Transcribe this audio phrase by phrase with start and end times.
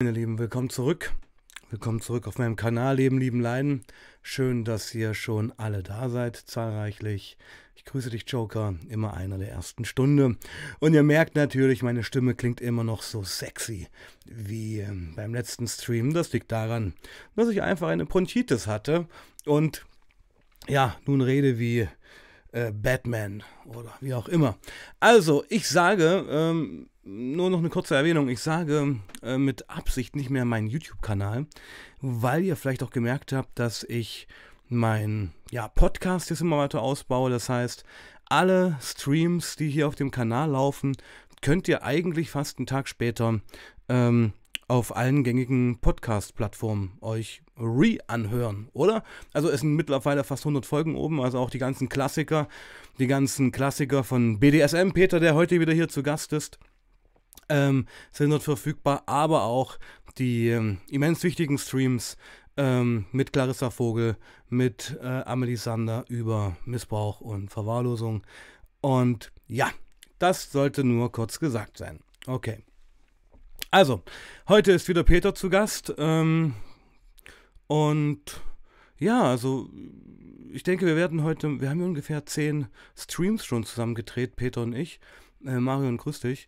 [0.00, 1.12] Meine Lieben, willkommen zurück.
[1.70, 3.82] Willkommen zurück auf meinem Kanal Leben, Lieben, Leiden.
[4.22, 7.36] Schön, dass ihr schon alle da seid, zahlreichlich.
[7.74, 10.36] Ich grüße dich, Joker, immer einer der ersten Stunde.
[10.78, 13.88] Und ihr merkt natürlich, meine Stimme klingt immer noch so sexy
[14.24, 16.14] wie ähm, beim letzten Stream.
[16.14, 16.94] Das liegt daran,
[17.34, 19.08] dass ich einfach eine Bronchitis hatte
[19.46, 19.84] und
[20.68, 21.88] ja, nun rede wie
[22.52, 24.58] äh, Batman oder wie auch immer.
[25.00, 30.28] Also, ich sage, ähm, nur noch eine kurze Erwähnung, ich sage äh, mit Absicht nicht
[30.28, 31.46] mehr meinen YouTube-Kanal,
[32.02, 34.28] weil ihr vielleicht auch gemerkt habt, dass ich
[34.68, 37.30] mein ja, Podcast jetzt immer weiter ausbaue.
[37.30, 37.84] Das heißt,
[38.26, 40.96] alle Streams, die hier auf dem Kanal laufen,
[41.40, 43.40] könnt ihr eigentlich fast einen Tag später
[43.88, 44.34] ähm,
[44.66, 49.02] auf allen gängigen Podcast-Plattformen euch re-anhören, oder?
[49.32, 52.48] Also es sind mittlerweile fast 100 Folgen oben, also auch die ganzen Klassiker,
[52.98, 56.58] die ganzen Klassiker von BDSM, Peter, der heute wieder hier zu Gast ist,
[57.48, 59.78] ähm, sind dort verfügbar, aber auch
[60.18, 62.16] die ähm, immens wichtigen Streams
[62.56, 64.16] ähm, mit Clarissa Vogel,
[64.48, 68.22] mit äh, Amelie Sander über Missbrauch und Verwahrlosung.
[68.80, 69.70] Und ja,
[70.18, 72.00] das sollte nur kurz gesagt sein.
[72.26, 72.58] Okay.
[73.70, 74.02] Also,
[74.48, 75.94] heute ist wieder Peter zu Gast.
[75.98, 76.54] Ähm,
[77.66, 78.40] und
[78.98, 79.68] ja, also
[80.52, 85.00] ich denke, wir werden heute, wir haben ungefähr zehn Streams schon zusammengedreht, Peter und ich.
[85.44, 86.46] Äh, Marion, grüß dich.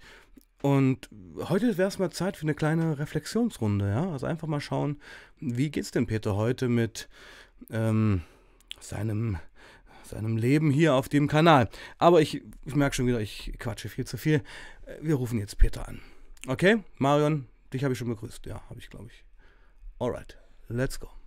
[0.62, 1.08] Und
[1.48, 4.10] heute wäre es mal Zeit für eine kleine Reflexionsrunde, ja.
[4.10, 5.00] Also einfach mal schauen,
[5.38, 7.08] wie geht's denn Peter heute mit
[7.70, 8.22] ähm,
[8.78, 9.38] seinem,
[10.04, 11.68] seinem Leben hier auf dem Kanal.
[11.98, 14.42] Aber ich, ich merke schon wieder, ich quatsche viel zu viel.
[15.00, 16.00] Wir rufen jetzt Peter an.
[16.46, 18.44] Okay, Marion, dich habe ich schon begrüßt.
[18.46, 19.24] Ja, habe ich, glaube ich.
[19.98, 20.36] Alright,
[20.68, 21.19] let's go.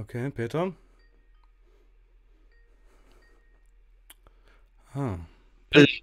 [0.00, 0.72] Okay, Peter.
[4.92, 5.18] Ah.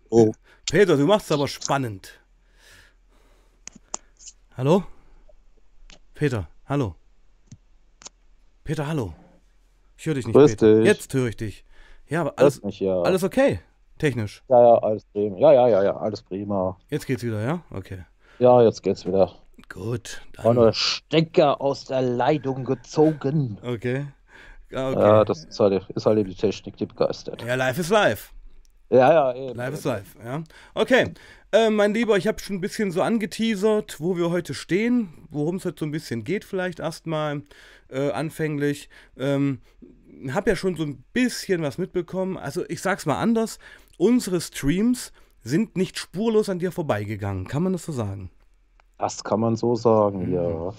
[0.09, 0.31] Oh.
[0.69, 2.19] Peter, du machst es aber spannend.
[4.56, 4.84] Hallo?
[6.13, 6.96] Peter, hallo.
[8.63, 9.13] Peter, hallo.
[9.97, 10.78] Ich höre dich nicht, Grüß Peter.
[10.78, 10.85] dich.
[10.85, 11.66] Jetzt höre ich dich.
[12.08, 13.02] Ja, aber alles, mich, ja.
[13.02, 13.59] alles okay,
[13.97, 14.41] technisch.
[14.47, 15.38] Ja, ja, alles prima.
[15.38, 16.78] Ja, ja, ja, ja, alles prima.
[16.90, 17.63] Jetzt geht's wieder, ja?
[17.72, 18.06] Okay.
[18.40, 19.35] Ja, jetzt geht's wieder.
[19.74, 20.22] Gut.
[20.36, 23.58] War Dann, nur der Stecker aus der Leitung gezogen.
[23.64, 24.08] okay.
[24.74, 25.00] Ah, okay.
[25.02, 27.42] Ja, das ist halt, ist halt eben die Technik, die begeistert.
[27.42, 28.34] ja, live ist live.
[28.90, 29.56] Ja, ja, eben.
[29.56, 30.44] Live ist live, ja.
[30.74, 31.14] Okay,
[31.54, 35.58] äh, mein Lieber, ich habe schon ein bisschen so angeteasert, wo wir heute stehen, worum
[35.58, 37.44] es heute so ein bisschen geht, vielleicht erstmal
[37.90, 38.90] äh, anfänglich.
[39.18, 39.62] Ähm,
[40.30, 42.38] habe ja schon so ein bisschen was mitbekommen.
[42.38, 43.59] Also ich sag's mal anders,
[43.98, 45.12] unsere Streams
[45.42, 47.48] sind nicht spurlos an dir vorbeigegangen.
[47.48, 48.30] Kann man das so sagen?
[49.01, 50.34] Das kann man so sagen, Mhm.
[50.35, 50.73] ja.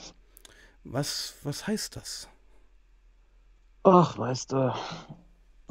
[0.85, 2.29] Was, was heißt das?
[3.83, 4.73] Ach, weißt du,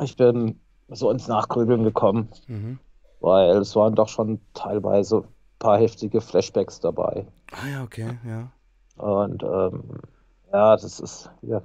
[0.01, 0.59] ich bin
[0.89, 2.77] so ins Nachgrübeln gekommen, Mhm.
[3.21, 5.27] weil es waren doch schon teilweise ein
[5.59, 7.25] paar heftige Flashbacks dabei.
[7.53, 8.51] Ah ja, okay, ja.
[9.01, 9.83] Und ähm,
[10.51, 11.61] ja, das ist, ja.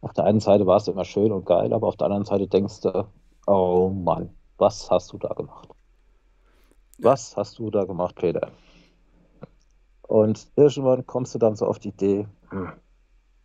[0.00, 2.46] Auf der einen Seite war es immer schön und geil, aber auf der anderen Seite
[2.46, 3.06] denkst du,
[3.46, 5.68] oh Mann, was hast du da gemacht?
[6.98, 8.50] Was hast du da gemacht, Peter?
[10.08, 12.72] Und irgendwann kommst du dann so auf die Idee, hm,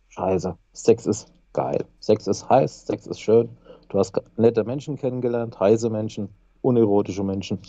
[0.08, 1.84] Scheiße, Sex ist geil.
[2.00, 3.50] Sex ist heiß, Sex ist schön.
[3.88, 6.30] Du hast nette Menschen kennengelernt, heiße Menschen,
[6.62, 7.60] unerotische Menschen,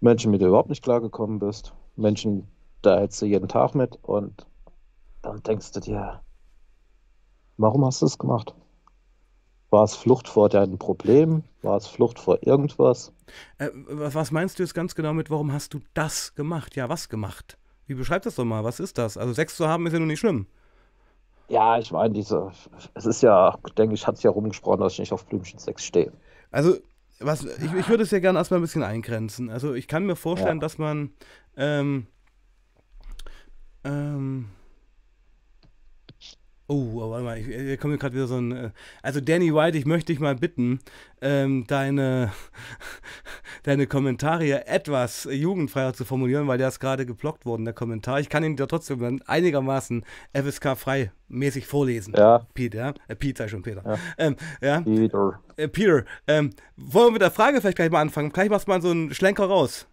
[0.00, 2.46] Menschen, mit denen du überhaupt nicht klargekommen bist, Menschen,
[2.82, 4.46] da hältst du jeden Tag mit und
[5.22, 6.20] dann denkst du dir,
[7.56, 8.54] warum hast du es gemacht?
[9.70, 11.44] War es Flucht vor deinen Problemen?
[11.62, 13.12] War es Flucht vor irgendwas?
[13.58, 16.76] Äh, was was meinst du jetzt ganz genau mit, warum hast du das gemacht?
[16.76, 17.56] Ja, was gemacht?
[17.90, 18.62] Wie beschreib das doch mal?
[18.62, 19.16] Was ist das?
[19.16, 20.46] Also Sex zu haben ist ja nun nicht schlimm.
[21.48, 22.52] Ja, ich meine, diese,
[22.94, 26.12] es ist ja, denke ich, hat es ja rumgesprochen, dass ich nicht auf Blümchensex stehe.
[26.52, 26.76] Also,
[27.18, 29.50] was, ich, ich würde es ja gerne erstmal ein bisschen eingrenzen.
[29.50, 30.60] Also, ich kann mir vorstellen, Ja.
[30.60, 31.10] dass man.
[31.56, 32.06] Ähm,
[33.82, 34.50] ähm,
[36.70, 38.52] oh, aber warte mal, ich, hier kommt mir gerade wieder so ein.
[38.52, 38.70] Äh,
[39.02, 40.80] also, Danny White, ich möchte dich mal bitten,
[41.20, 42.30] ähm, deine,
[43.64, 48.20] deine Kommentare etwas jugendfreier zu formulieren, weil der ist gerade geblockt worden, der Kommentar.
[48.20, 52.14] Ich kann ihn dir trotzdem einigermaßen FSK-frei mäßig vorlesen.
[52.16, 52.94] Ja, Pete, ja?
[53.08, 53.82] Äh, Pete, ich schon, Peter.
[53.84, 53.96] Ja.
[54.18, 54.80] Ähm, ja?
[54.80, 55.40] Peter.
[55.56, 58.32] Äh, Peter, ähm, wollen wir mit der Frage vielleicht gleich mal anfangen?
[58.48, 59.86] Machst du mal so einen Schlenker raus.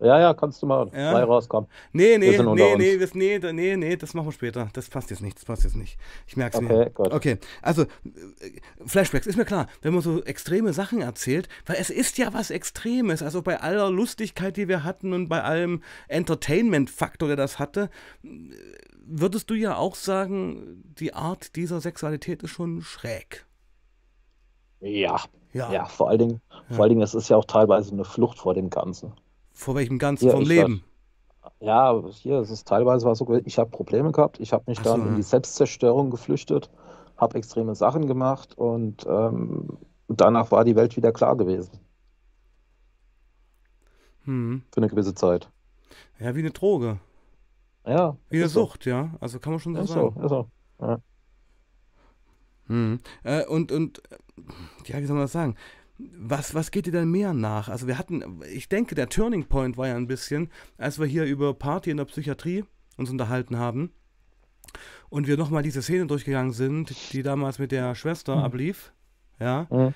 [0.00, 1.10] Ja, ja, kannst du mal Ja?
[1.10, 1.68] frei rauskommen.
[1.92, 4.68] Nee, nee, nee, nee, das, nee, nee, nee, das machen wir später.
[4.72, 5.98] Das passt jetzt nicht, das passt jetzt nicht.
[6.28, 6.72] Ich merke es mir.
[6.72, 7.12] Okay, gut.
[7.12, 7.86] Okay, also äh,
[8.86, 12.50] Flashbacks, ist mir klar, wenn man so extreme Sachen erzählt, weil es ist ja was
[12.50, 17.90] Extremes, also bei aller Lustigkeit, die wir hatten und bei allem Entertainment-Faktor, der das hatte,
[18.22, 18.28] äh,
[19.04, 23.46] würdest du ja auch sagen, die Art dieser Sexualität ist schon schräg.
[24.80, 25.16] Ja,
[25.52, 25.72] Ja.
[25.72, 26.76] ja, vor allen Dingen, Ja.
[26.76, 29.12] vor allen Dingen, es ist ja auch teilweise eine Flucht vor dem Ganzen.
[29.58, 30.84] Vor welchem Ganzen Ja, vom Leben?
[31.60, 34.84] Ja, hier, es ist teilweise war so ich habe Probleme gehabt, ich habe mich Ach
[34.84, 35.16] so, dann in ja.
[35.16, 36.70] die Selbstzerstörung geflüchtet,
[37.16, 41.80] habe extreme Sachen gemacht und ähm, danach war die Welt wieder klar gewesen
[44.24, 44.62] Hm.
[44.70, 45.50] für eine gewisse Zeit.
[46.20, 47.00] Ja, wie eine Droge,
[47.86, 48.66] Ja, wie eine ist so.
[48.66, 50.14] Sucht, ja, also kann man schon so Ist sagen.
[50.16, 50.50] so, ist so.
[50.80, 50.98] Ja.
[52.66, 53.00] Mhm.
[53.24, 54.02] Äh, und, und,
[54.86, 55.56] ja, wie soll man das sagen?
[55.98, 57.68] Was, was geht dir denn mehr nach?
[57.68, 61.24] Also wir hatten, ich denke, der Turning Point war ja ein bisschen, als wir hier
[61.24, 62.64] über Party in der Psychiatrie
[62.96, 63.90] uns unterhalten haben
[65.08, 68.42] und wir nochmal diese Szene durchgegangen sind, die damals mit der Schwester Mhm.
[68.44, 68.92] ablief.
[69.40, 69.94] Ja, Mhm.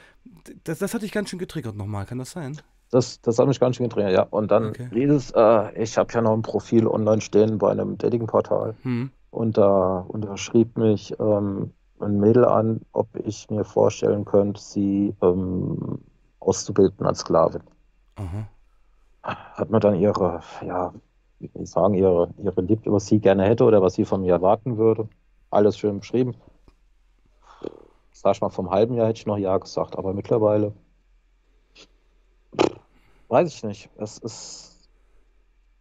[0.65, 2.61] das, das hat dich ganz schön getriggert nochmal, kann das sein?
[2.91, 4.23] Das, das hat mich ganz schön getriggert, ja.
[4.23, 4.89] Und dann Okay.
[4.95, 9.11] dieses, äh, ich habe ja noch ein Profil online stehen bei einem Datingportal Hm.
[9.31, 11.73] und da, und da schrieb mich ähm,
[12.03, 16.01] ein Mädel an, ob ich mir vorstellen könnte, sie ähm,
[16.41, 17.63] auszubilden als Sklavin.
[18.17, 18.47] Aha.
[19.55, 20.93] Hat mir dann ihre, ja,
[21.39, 24.77] wie sagen, ihre, ihre Liebe, was sie gerne hätte oder was sie von mir erwarten
[24.79, 25.09] würde.
[25.51, 26.35] Alles schön beschrieben.
[28.13, 30.73] Sag ich mal, vom halben Jahr hätte ich noch Ja gesagt, aber mittlerweile
[33.29, 33.89] weiß ich nicht.
[33.97, 34.89] Es ist,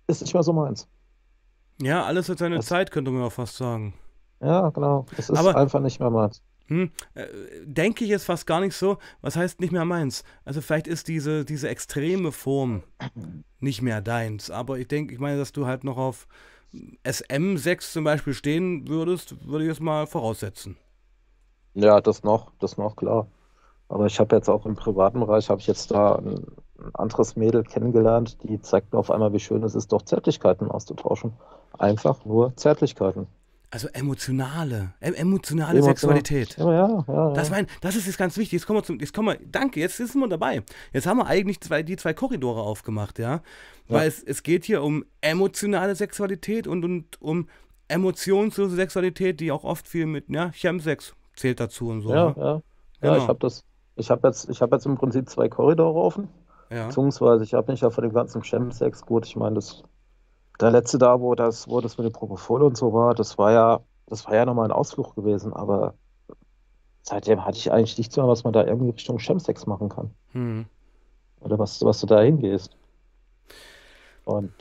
[0.07, 0.87] ist nicht mehr so meins.
[1.81, 3.93] Ja, alles hat seine Das- Zeit, könnte man auch fast sagen.
[4.41, 5.05] Ja, genau.
[5.17, 6.41] Es ist Aber- einfach nicht mehr meins.
[6.67, 7.25] Hm, äh,
[7.65, 8.97] denke ich jetzt fast gar nicht so.
[9.21, 10.23] Was heißt nicht mehr meins?
[10.45, 12.83] Also vielleicht ist diese, diese extreme Form
[13.59, 14.49] nicht mehr deins.
[14.49, 16.27] Aber ich denke, ich meine, dass du halt noch auf
[17.03, 20.77] SM6 zum Beispiel stehen würdest, würde ich jetzt mal voraussetzen.
[21.73, 23.27] Ja, das noch, das noch, klar.
[23.89, 26.45] Aber ich habe jetzt auch im privaten Bereich, habe ich jetzt da ein,
[26.79, 30.71] ein anderes Mädel kennengelernt, die zeigt mir auf einmal, wie schön es ist, doch Zärtlichkeiten
[30.71, 31.33] auszutauschen.
[31.77, 33.27] Einfach nur Zärtlichkeiten.
[33.73, 36.57] Also emotionale, em- emotionale Emotional- Sexualität.
[36.57, 37.33] Ja, ja, ja.
[37.33, 38.51] Das, mein, das ist jetzt ganz wichtig.
[38.59, 40.61] Jetzt kommen wir zum, jetzt kommen wir, danke, jetzt sind wir dabei.
[40.91, 43.41] Jetzt haben wir eigentlich zwei, die zwei Korridore aufgemacht, ja.
[43.87, 47.47] Weil es, es geht hier um emotionale Sexualität und, und um
[47.87, 52.13] emotionslose Sexualität, die auch oft viel mit, ja, Chemsex zählt dazu und so.
[52.13, 52.35] Ja, ne?
[52.37, 52.45] ja.
[52.53, 52.61] Ja,
[53.01, 53.17] Genau.
[53.17, 53.63] ich habe das,
[53.95, 56.27] ich habe jetzt, ich habe jetzt im Prinzip zwei Korridore offen.
[56.69, 56.87] ja.
[56.87, 59.83] Beziehungsweise ich habe mich ja von dem ganzen Chemsex, gut, ich meine, das,
[60.61, 63.51] der letzte da, wo das, wo das mit dem Propofol und so war, das war
[63.51, 65.95] ja, das war ja nochmal ein Ausflug gewesen, aber
[67.03, 70.13] seitdem hatte ich eigentlich nichts mehr, was man da irgendwie Richtung Chemsex machen kann.
[70.33, 70.65] Hm.
[71.39, 72.75] Oder was, was du da hingehst.
[74.25, 74.51] Und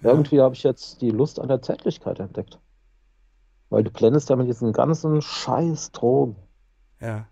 [0.00, 0.10] Ja.
[0.12, 2.58] irgendwie habe ich jetzt die Lust an der Zärtlichkeit entdeckt.
[3.70, 6.36] Weil du blendest ja mit diesen ganzen scheiß Drogen,
[7.00, 7.26] Ja.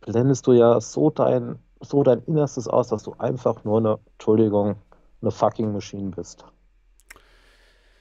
[0.00, 4.76] blendest du ja so dein, so dein Innerstes aus, dass du einfach nur eine, Entschuldigung,
[5.20, 6.44] eine fucking Maschine bist.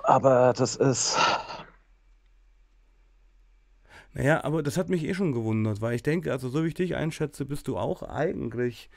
[0.08, 1.18] Aber das ist,
[4.14, 6.74] Naja, aber das hat mich eh schon gewundert, weil ich denke, also so wie ich
[6.74, 8.90] dich einschätze, bist du auch eigentlich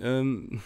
[0.00, 0.60] ähm,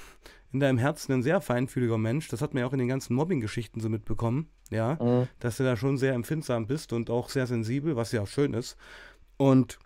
[0.53, 2.29] in deinem Herzen ein sehr feinfühliger Mensch.
[2.29, 5.65] Das hat man ja auch in den ganzen Mobbing-Geschichten so mitbekommen, ja, mh, dass du
[5.65, 8.77] da schon sehr empfindsam bist und auch sehr sensibel, was ja auch schön ist.
[9.39, 9.79] Und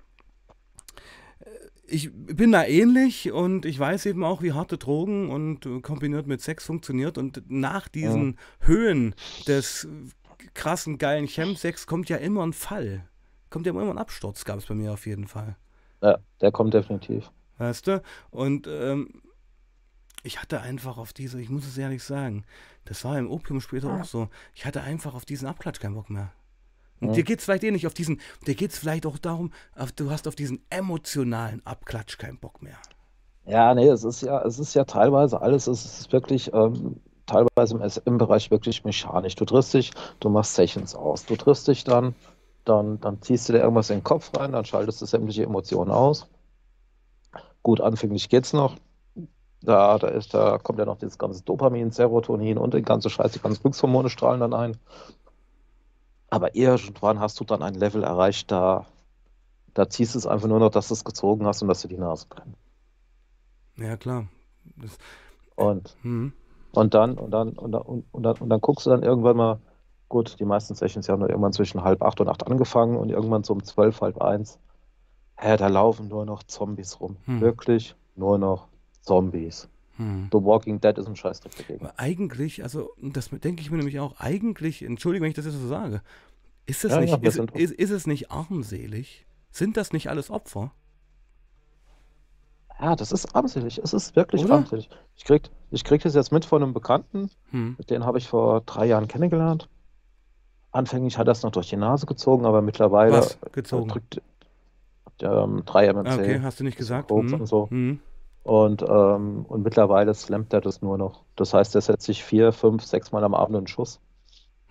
[1.90, 6.26] ich bin da ähnlich und ich weiß eben auch, wie harte Drogen und äh, kombiniert
[6.26, 7.18] mit Sex funktioniert.
[7.18, 9.14] Und nach diesen Höhen
[9.46, 9.88] des
[10.54, 13.08] krassen, geilen Chemsex kommt ja immer ein Fall.
[13.50, 15.56] Kommt ja immer ein Absturz, gab es bei mir auf jeden Fall.
[16.02, 17.30] ja, der kommt definitiv.
[17.56, 18.02] Weißt du?
[18.30, 19.22] Und ähm,
[20.22, 22.44] ich hatte einfach auf diese, ich muss es ehrlich sagen,
[22.84, 26.10] das war im Opium später auch so, ich hatte einfach auf diesen Abklatsch keinen Bock
[26.10, 26.32] mehr.
[27.00, 27.14] Und Mhm.
[27.14, 29.92] dir geht es vielleicht eh nicht auf diesen, dir geht es vielleicht auch darum, auf,
[29.92, 32.78] du hast auf diesen emotionalen Abklatsch keinen Bock mehr.
[33.46, 37.74] Ja, nee, es ist ja, es ist ja teilweise alles, es ist wirklich ähm, teilweise
[37.76, 39.36] im SM-Bereich wirklich mechanisch.
[39.36, 42.14] Du triffst dich, du machst Sessions aus, du triffst dich dann,
[42.64, 45.90] dann, dann ziehst du dir irgendwas in den Kopf rein, dann schaltest du sämtliche Emotionen
[45.90, 46.28] aus.
[47.62, 48.76] Gut, anfänglich geht's noch.
[49.62, 53.34] Da, da ist, da kommt ja noch dieses ganze Dopamin, Serotonin und die ganze Scheiße,
[53.38, 54.76] die ganzen Glückshormone strahlen dann ein.
[56.30, 58.86] Aber irgendwann hast du dann ein Level erreicht, da,
[59.74, 61.88] da ziehst du es einfach nur noch, dass du es gezogen hast und dass dir
[61.88, 62.56] die Nase brennt.
[63.76, 64.28] Ja, klar.
[64.76, 64.98] Das,
[65.56, 66.32] Und hm.
[66.72, 69.36] Und dann, und dann, und dann, und und dann, und dann guckst du dann irgendwann
[69.36, 69.58] mal,
[70.08, 73.42] gut, die meisten Sessions haben dann irgendwann zwischen halb acht und acht angefangen und irgendwann
[73.44, 74.58] so um zwölf, halb eins,
[75.36, 77.16] hä, da laufen nur noch Zombies rum.
[77.24, 77.40] Hm.
[77.40, 78.68] Wirklich nur noch
[79.00, 79.68] Zombies.
[79.98, 80.28] Hm.
[80.32, 81.84] The Walking Dead ist ein Scheißdreck dagegen.
[81.84, 85.60] Aber eigentlich, also das denke ich mir nämlich auch, eigentlich, entschuldige, wenn ich das jetzt
[85.60, 86.02] so sage,
[86.66, 89.26] ist, das ja, nicht, ja, ist, ist, ist es nicht armselig?
[89.50, 90.72] Sind das nicht alles Opfer?
[92.80, 93.78] Ja, das ist armselig.
[93.82, 94.54] Es ist wirklich Oder?
[94.54, 94.88] armselig.
[95.16, 97.76] Ich krieg, ich krieg das jetzt mit von einem Bekannten, hm.
[97.90, 99.68] dem habe ich vor drei Jahren kennengelernt.
[100.70, 103.88] Anfänglich hat er es noch durch die Nase gezogen, aber mittlerweile Was gezogen?
[103.88, 104.22] drückt
[105.22, 106.12] ähm, 3 MMC.
[106.12, 107.10] Okay, hast du nicht gesagt.
[107.10, 107.32] Hm.
[107.34, 107.68] Und, so.
[107.70, 108.00] Hm.
[108.48, 111.22] Und, ähm, und mittlerweile slammt er das nur noch.
[111.36, 114.00] Das heißt, er setzt sich vier, fünf, sechs Mal am Abend einen Schuss.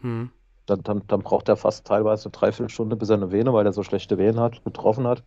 [0.01, 0.31] Hm.
[0.65, 3.73] Dann, dann, dann braucht er fast teilweise eine Dreiviertelstunde, bis er eine Vene, weil er
[3.73, 5.21] so schlechte Venen hat, getroffen hat.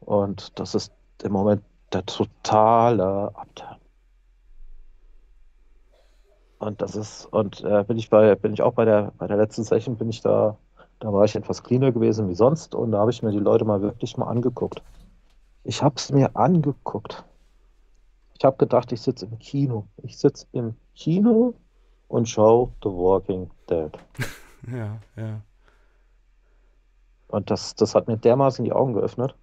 [0.00, 0.92] Und das ist
[1.22, 3.76] im Moment der totale Abturn.
[6.58, 9.36] Und das ist, und äh, bin ich bei, bin ich auch bei der, bei der
[9.36, 10.56] letzten Session, bin ich da,
[10.98, 13.64] da war ich etwas cleaner gewesen wie sonst und da habe ich mir die Leute
[13.64, 14.82] mal wirklich mal angeguckt.
[15.62, 17.24] Ich habe es mir angeguckt.
[18.38, 19.88] Ich habe gedacht, ich sitze im Kino.
[20.04, 21.54] Ich sitze im Kino
[22.06, 23.90] und schaue The Walking Dead.
[24.72, 25.40] ja, ja.
[27.26, 29.34] Und das, das hat mir dermaßen die Augen geöffnet.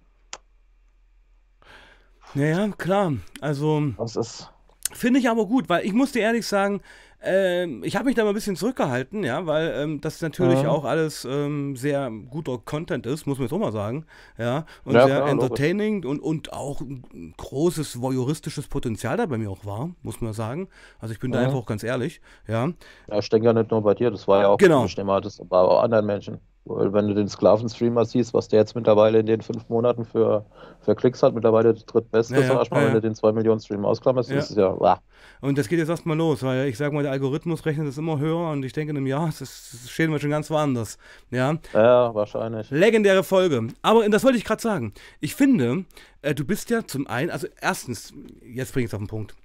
[2.34, 3.12] Naja, klar.
[3.40, 3.82] Also.
[3.98, 4.50] Das ist.
[4.92, 6.80] Finde ich aber gut, weil ich muss dir ehrlich sagen,
[7.22, 10.68] ähm, ich habe mich da mal ein bisschen zurückgehalten, ja, weil ähm, das natürlich ja.
[10.68, 14.06] auch alles ähm, sehr guter Content ist, muss man jetzt auch mal sagen,
[14.38, 19.38] ja, und ja, sehr klar, entertaining und, und auch ein großes voyeuristisches Potenzial da bei
[19.38, 20.68] mir auch war, muss man sagen.
[20.98, 21.40] Also ich bin ja.
[21.40, 22.72] da einfach auch ganz ehrlich, ja.
[23.08, 24.82] Ja, ich denke ja nicht nur bei dir, das war ja auch genau.
[24.82, 26.40] bestimmt das bei anderen Menschen.
[26.68, 30.44] Weil wenn du den Sklaven-Streamer siehst, was der jetzt mittlerweile in den fünf Monaten für,
[30.80, 34.30] für Klicks hat, mittlerweile der drittbeste, ja, ja, wenn du den 2 Millionen Stream ausklammerst,
[34.30, 34.38] ja.
[34.38, 34.74] ist es ja.
[34.76, 34.98] Wow.
[35.40, 38.18] Und das geht jetzt erstmal los, weil ich sag mal, der Algorithmus rechnet es immer
[38.18, 40.98] höher und ich denke in einem Jahr das stehen wir schon ganz woanders.
[41.30, 42.68] Ja, ja wahrscheinlich.
[42.70, 43.68] Legendäre Folge.
[43.82, 44.92] Aber das wollte ich gerade sagen.
[45.20, 45.84] Ich finde,
[46.22, 49.36] äh, du bist ja zum einen, also erstens, jetzt bringe ich es auf den Punkt,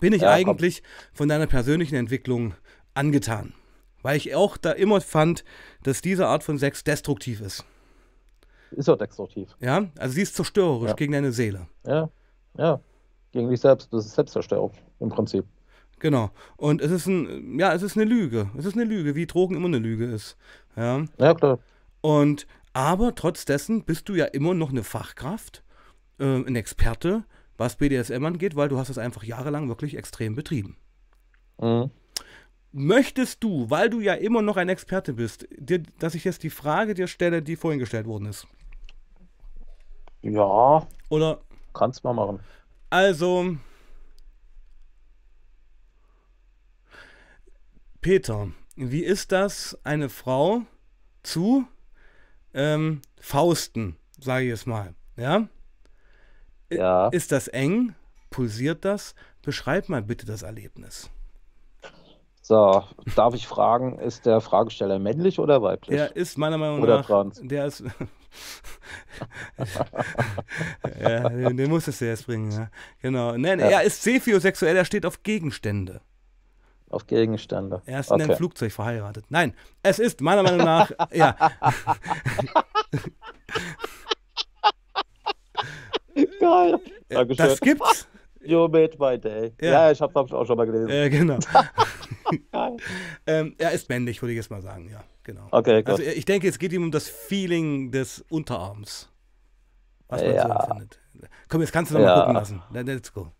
[0.00, 1.16] bin ich eigentlich komm.
[1.16, 2.54] von deiner persönlichen Entwicklung
[2.94, 3.54] angetan.
[4.02, 5.44] Weil ich auch da immer fand,
[5.82, 7.64] dass diese Art von Sex destruktiv ist.
[8.70, 9.56] Ist auch destruktiv.
[9.60, 10.94] Ja, also sie ist zerstörerisch ja.
[10.94, 11.68] gegen deine Seele.
[11.86, 12.10] Ja,
[12.56, 12.80] ja.
[13.32, 13.92] Gegen dich selbst.
[13.92, 15.44] Das ist Selbstzerstörung im Prinzip.
[15.98, 16.30] Genau.
[16.56, 18.50] Und es ist ein, ja, es ist eine Lüge.
[18.56, 20.36] Es ist eine Lüge, wie Drogen immer eine Lüge ist.
[20.76, 21.58] Ja, ja klar.
[22.00, 25.64] Und aber trotz dessen bist du ja immer noch eine Fachkraft,
[26.20, 27.24] äh, ein Experte,
[27.56, 30.76] was BDSM angeht, weil du hast es einfach jahrelang wirklich extrem betrieben.
[31.60, 31.90] Mhm.
[32.72, 36.50] Möchtest du, weil du ja immer noch ein Experte bist, dir, dass ich jetzt die
[36.50, 38.46] Frage dir stelle, die vorhin gestellt worden ist?
[40.22, 40.86] Ja.
[41.08, 41.40] Oder?
[41.72, 42.40] Kannst mal machen.
[42.90, 43.56] Also,
[48.00, 50.62] Peter, wie ist das, eine Frau
[51.22, 51.66] zu
[52.54, 55.48] ähm, Fausten, sage ich es mal, ja?
[56.70, 57.08] Ja.
[57.08, 57.94] Ist das eng?
[58.30, 59.14] Pulsiert das?
[59.42, 61.10] Beschreib mal bitte das Erlebnis.
[62.48, 62.82] So,
[63.14, 65.94] darf ich fragen, ist der Fragesteller männlich oder weiblich?
[65.94, 67.06] Der ist meiner Meinung oder nach.
[67.06, 67.42] Trans.
[67.44, 67.84] Der ist.
[70.98, 72.70] ja, den, den musstest du jetzt bringen, ja.
[73.02, 73.36] Genau.
[73.36, 73.66] Nein, ja.
[73.66, 76.00] er ist sephiosexuell, er steht auf Gegenstände.
[76.88, 77.82] Auf Gegenstände.
[77.84, 78.22] Er ist okay.
[78.22, 79.26] in einem Flugzeug verheiratet.
[79.28, 79.52] Nein,
[79.82, 80.90] es ist meiner Meinung nach.
[81.12, 81.36] ja.
[86.40, 86.80] Geil.
[87.10, 87.46] Dankeschön.
[87.46, 88.08] Das gibt's.
[88.48, 89.52] You made my day.
[89.60, 90.88] Ja, ja ich habe es auch schon mal gelesen.
[90.88, 91.38] Ja, genau.
[93.26, 95.48] ähm, er ist männlich, würde ich jetzt mal sagen, ja, genau.
[95.50, 96.00] Okay, gut.
[96.00, 99.10] Also ich denke, es geht ihm um das Feeling des Unterarms.
[100.08, 100.42] Was man ja.
[100.46, 101.00] so empfindet.
[101.48, 102.20] Komm, jetzt kannst du noch ja.
[102.20, 102.62] gucken lassen.
[102.72, 103.32] Let's go.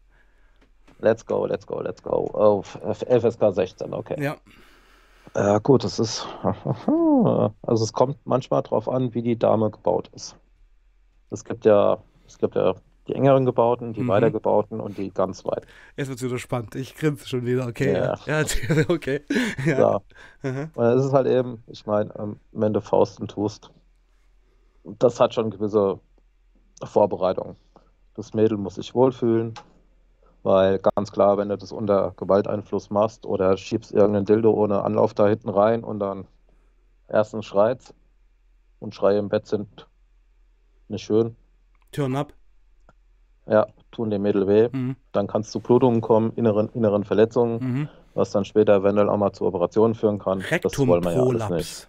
[1.00, 2.30] Let's go, let's go, let's go.
[2.34, 4.22] Oh, FSK 16, okay.
[4.22, 4.36] Ja.
[5.34, 6.26] Ja, gut, das ist.
[7.62, 10.36] Also, es kommt manchmal darauf an, wie die Dame gebaut ist.
[11.30, 12.74] Es gibt ja, es gibt ja
[13.08, 14.08] die engeren gebauten, die mhm.
[14.08, 15.66] weiter gebauten und die ganz weit.
[15.96, 16.74] Jetzt wird es wieder spannend.
[16.74, 17.66] Ich grinse schon wieder.
[17.66, 17.92] Okay.
[17.92, 18.44] Ja, ja
[18.88, 19.22] okay.
[19.64, 19.78] Ja.
[19.78, 20.00] ja.
[20.42, 20.70] Mhm.
[20.74, 23.70] Und es ist halt eben, ich meine, ähm, wenn du Fausten tust,
[24.84, 26.00] das hat schon gewisse
[26.84, 27.56] Vorbereitungen.
[28.14, 29.54] Das Mädel muss sich wohlfühlen,
[30.42, 35.14] weil ganz klar, wenn du das unter Gewalteinfluss machst oder schiebst irgendeinen Dildo ohne Anlauf
[35.14, 36.26] da hinten rein und dann
[37.08, 37.94] erstens schreit
[38.80, 39.86] und Schreie im Bett sind
[40.88, 41.36] nicht schön.
[41.92, 42.32] Turn up.
[43.48, 44.68] Ja, tun dem Mädel weh.
[44.70, 44.96] Mhm.
[45.12, 47.88] Dann kann es zu Blutungen kommen, inneren, inneren Verletzungen, mhm.
[48.14, 50.40] was dann später eventuell auch mal zu Operationen führen kann.
[50.40, 51.88] Rektum wir ja alles nicht.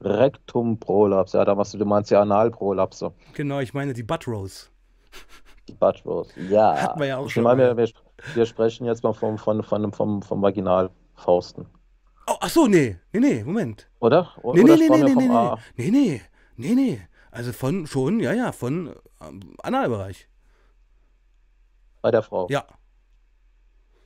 [0.00, 3.12] Rektum Prolaps, ja, da machst du, du meinst ja Analprolapse.
[3.32, 4.66] Genau, ich meine die Butt Rose.
[5.68, 6.76] Die Butt Rose, ja.
[6.82, 7.44] Hatten wir ja auch ich schon.
[7.44, 7.88] Meine, wir,
[8.34, 11.66] wir, sprechen jetzt mal vom, vom, vom, vom, vom Vaginalfausten.
[12.26, 13.88] Oh, ach so, nee, nee, nee, Moment.
[14.00, 14.32] Oder?
[14.36, 15.28] Nee, Oder nee, nee, nee, nee, nee,
[15.76, 16.22] nee, nee,
[16.56, 17.00] nee, nee.
[17.34, 20.28] Also von schon, ja, ja, von ähm, Analbereich.
[22.00, 22.46] Bei der Frau?
[22.48, 22.64] Ja.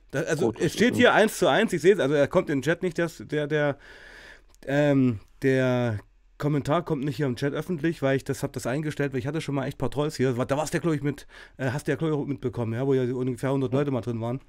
[0.09, 2.49] Da, also Gut, es steht hier eins zu eins, ich sehe es, also er kommt
[2.49, 3.77] in den Chat nicht, der, der, der,
[4.65, 5.99] ähm, der
[6.39, 9.27] Kommentar kommt nicht hier im Chat öffentlich, weil ich das habe das eingestellt, weil ich
[9.27, 10.33] hatte schon mal echt ein paar Trolls hier.
[10.33, 12.87] Da warst du ja, glaube ich, mit, äh, hast du ja, glaube ich, mitbekommen, ja,
[12.87, 14.39] wo ja ungefähr 100 Leute mal drin waren.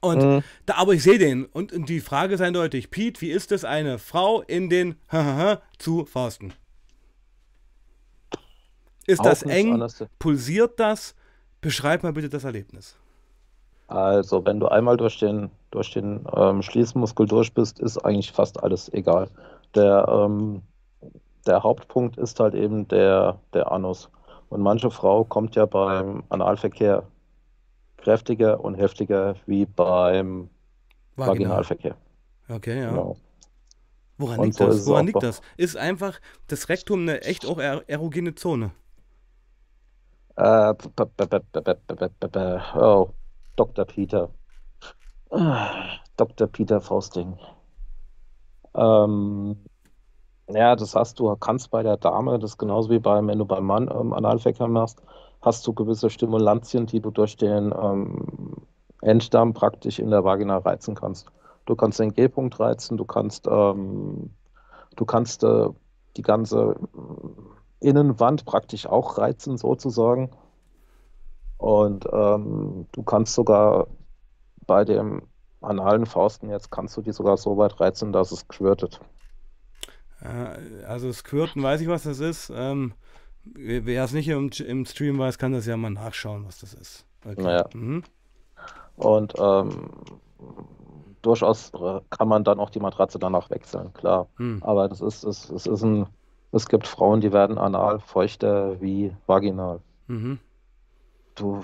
[0.00, 0.42] Und mhm.
[0.66, 1.44] da, aber ich sehe den.
[1.44, 4.96] Und, und, die Frage ist eindeutig: Pete, wie ist es, eine Frau in den
[5.78, 6.54] zu fasten?
[9.10, 9.74] Ist Auch das eng?
[9.74, 10.04] Anders.
[10.20, 11.16] Pulsiert das?
[11.60, 12.96] Beschreib mal bitte das Erlebnis.
[13.88, 18.62] Also, wenn du einmal durch den, durch den ähm, Schließmuskel durch bist, ist eigentlich fast
[18.62, 19.28] alles egal.
[19.74, 20.62] Der, ähm,
[21.44, 24.08] der Hauptpunkt ist halt eben der, der Anus.
[24.48, 27.02] Und manche Frau kommt ja beim Analverkehr
[27.96, 30.48] kräftiger und heftiger wie beim
[31.16, 31.28] Vaginal.
[31.28, 31.96] Vaginalverkehr.
[32.48, 32.90] Okay, ja.
[32.90, 33.16] Genau.
[34.18, 34.86] Woran, liegt, so das?
[34.86, 35.40] Woran liegt das?
[35.56, 38.70] Ist einfach das Rektum eine echt auch erogene Zone?
[40.40, 40.74] Äh,
[42.74, 43.10] oh,
[43.56, 43.84] Dr.
[43.84, 44.30] Peter.
[46.16, 46.46] Dr.
[46.46, 47.36] Peter Fausting.
[48.74, 49.56] Ähm,
[50.48, 53.66] ja, das hast du, kannst bei der Dame, das genauso wie beim, wenn du beim
[53.66, 55.02] Mann ähm, Analverkehr machst,
[55.42, 58.56] hast du gewisse Stimulantien, die du durch den ähm,
[59.02, 61.26] Enddarm praktisch in der Vagina reizen kannst.
[61.66, 64.30] Du kannst den G-Punkt reizen, du kannst, ähm,
[64.96, 65.68] du kannst äh,
[66.16, 66.76] die ganze
[67.80, 70.30] Innenwand praktisch auch reizen, sozusagen.
[71.58, 73.86] Und ähm, du kannst sogar
[74.66, 75.22] bei dem
[75.60, 79.00] analen Fausten jetzt kannst du die sogar so weit reizen, dass es quirtet.
[80.22, 82.52] Äh, also Squirten weiß ich, was das ist.
[82.54, 82.94] Ähm,
[83.42, 87.06] Wer es nicht im, im, Stream weiß, kann das ja mal nachschauen, was das ist.
[87.24, 87.42] Okay.
[87.42, 87.64] Naja.
[87.72, 88.02] Mhm.
[88.96, 89.90] Und ähm,
[91.22, 94.28] durchaus äh, kann man dann auch die Matratze danach wechseln, klar.
[94.36, 94.62] Mhm.
[94.62, 96.06] Aber das ist, es, es ist ein,
[96.52, 99.80] es gibt Frauen, die werden anal feuchter wie vaginal.
[100.08, 100.38] Mhm.
[101.34, 101.62] Du,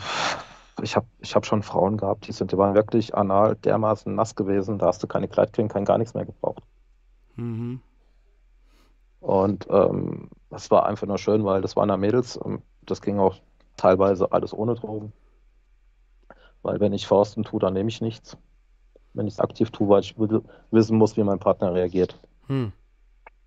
[0.82, 4.34] ich habe ich hab schon Frauen gehabt, die sind, die waren wirklich anal dermaßen nass
[4.34, 6.62] gewesen, da hast du keine Kleidcreme, kein gar nichts mehr gebraucht.
[7.34, 7.80] Mhm.
[9.20, 12.38] Und ähm, das war einfach nur schön, weil das waren ja Mädels.
[12.82, 13.36] Das ging auch
[13.76, 15.12] teilweise alles ohne Drogen.
[16.62, 18.36] Weil wenn ich Forsten tue, dann nehme ich nichts.
[19.14, 20.16] Wenn ich es aktiv tue, weil ich
[20.70, 22.20] wissen muss, wie mein Partner reagiert.
[22.46, 22.72] Hm.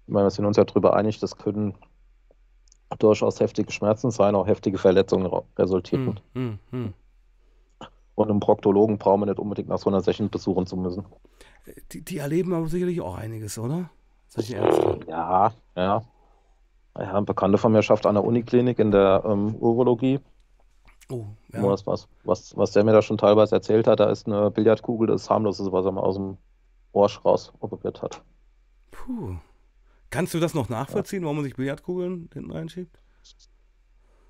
[0.09, 1.75] Ich meine, wir sind uns ja darüber einig, das können
[2.97, 6.19] durchaus heftige Schmerzen sein, auch heftige Verletzungen resultieren.
[6.33, 6.93] Hm, hm, hm.
[8.15, 11.05] Und einen Proktologen brauchen wir nicht unbedingt nach so einer Session besuchen zu müssen.
[11.91, 13.91] Die, die erleben aber sicherlich auch einiges, oder?
[14.29, 14.99] Solche Ärzte.
[15.07, 16.01] Ja, ja.
[16.97, 20.21] Ja, ein Bekannter von mir schafft an der Uniklinik in der ähm, Urologie.
[21.11, 21.61] Oh, ja.
[21.61, 25.05] Was, was, was, was der mir da schon teilweise erzählt hat, da ist eine Billardkugel,
[25.05, 26.37] das ist harmloses, was er mal aus dem
[26.93, 28.23] Orsch raus operiert hat.
[28.89, 29.35] Puh.
[30.09, 31.25] Kannst du das noch nachvollziehen, ja.
[31.25, 32.99] warum man sich Billardkugeln hinten reinschiebt?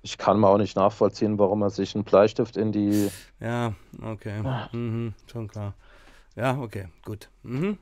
[0.02, 3.10] Ich kann mal auch nicht nachvollziehen, warum man sich einen Bleistift in die.
[3.38, 4.42] Ja, okay.
[4.72, 5.74] Mhm, schon klar.
[6.36, 7.30] Ja, okay, gut.
[7.42, 7.78] Mhm.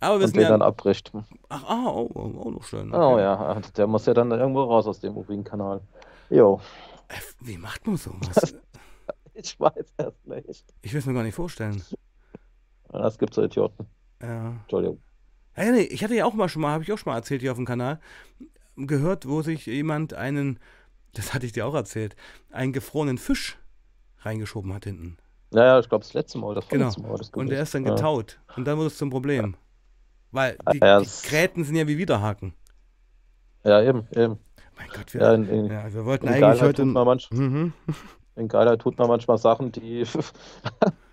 [0.00, 0.48] Aber wir und den ja...
[0.48, 1.12] dann abbricht.
[1.48, 2.92] Ach, ah, oh, oh, auch noch schön.
[2.92, 3.14] Oh okay.
[3.14, 5.80] Oh ja, der muss ja dann irgendwo raus aus dem Urin-Kanal.
[6.30, 6.60] Jo.
[7.08, 8.56] Äh, wie macht man sowas?
[9.34, 10.64] ich weiß es nicht.
[10.82, 11.80] Ich will es mir gar nicht vorstellen.
[12.88, 13.86] Das gibt so Idioten.
[14.20, 14.50] Ja.
[14.62, 15.00] Entschuldigung.
[15.56, 17.42] Ja, nee, ich hatte ja auch mal schon mal, habe ich auch schon mal erzählt
[17.42, 18.00] hier auf dem Kanal,
[18.76, 20.58] gehört, wo sich jemand einen,
[21.12, 22.16] das hatte ich dir auch erzählt,
[22.50, 23.58] einen gefrorenen Fisch
[24.20, 25.18] reingeschoben hat hinten.
[25.50, 26.90] Ja, ja, ich glaube das letzte Mal oder genau.
[27.00, 27.18] Mal.
[27.18, 28.40] Das und der ist dann getaut.
[28.48, 28.54] Ja.
[28.56, 29.56] Und dann wurde es zum Problem.
[30.30, 32.54] Weil die, ja, die Gräten sind ja wie Widerhaken.
[33.64, 34.38] Ja, eben, eben.
[34.78, 36.82] Mein Gott, wir, ja, in, in, ja, wir wollten eigentlich Geilheit heute...
[36.82, 37.72] Tut man manch, mhm.
[38.36, 40.06] In Geilheit tut man manchmal Sachen, die...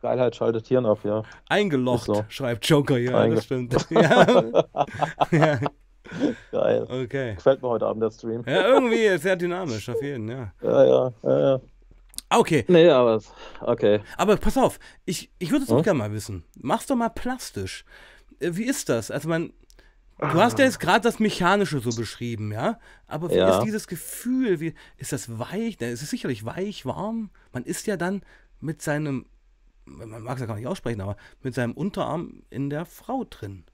[0.00, 1.22] Geilheit schaltet Hirn auf, ja.
[1.48, 2.24] Eingelocht, so.
[2.28, 3.74] schreibt Joker, ja, Einge das stimmt.
[3.90, 4.26] ja.
[5.30, 5.58] ja.
[6.52, 6.86] Geil.
[6.88, 7.34] Okay.
[7.34, 8.42] Gefällt mir heute Abend der Stream.
[8.46, 10.52] Ja, irgendwie sehr dynamisch, auf jeden, ja.
[10.62, 11.60] Ja, ja, ja, ja.
[12.30, 12.64] Okay.
[12.68, 13.20] Nee, aber
[13.60, 14.00] okay.
[14.16, 15.82] Aber pass auf, ich, ich würde es auch hm?
[15.82, 16.44] gerne mal wissen.
[16.60, 17.84] Mach's doch mal plastisch.
[18.40, 19.10] Äh, wie ist das?
[19.10, 19.52] Also man,
[20.18, 22.78] du hast ja jetzt gerade das Mechanische so beschrieben, ja?
[23.06, 23.58] Aber wie ja.
[23.58, 24.60] ist dieses Gefühl?
[24.60, 25.78] Wie, ist das weich?
[25.80, 27.30] Es ist sicherlich weich, warm.
[27.52, 28.22] Man ist ja dann
[28.60, 29.26] mit seinem,
[29.96, 33.64] man mag es ja gar nicht aussprechen, aber mit seinem Unterarm in der Frau drin.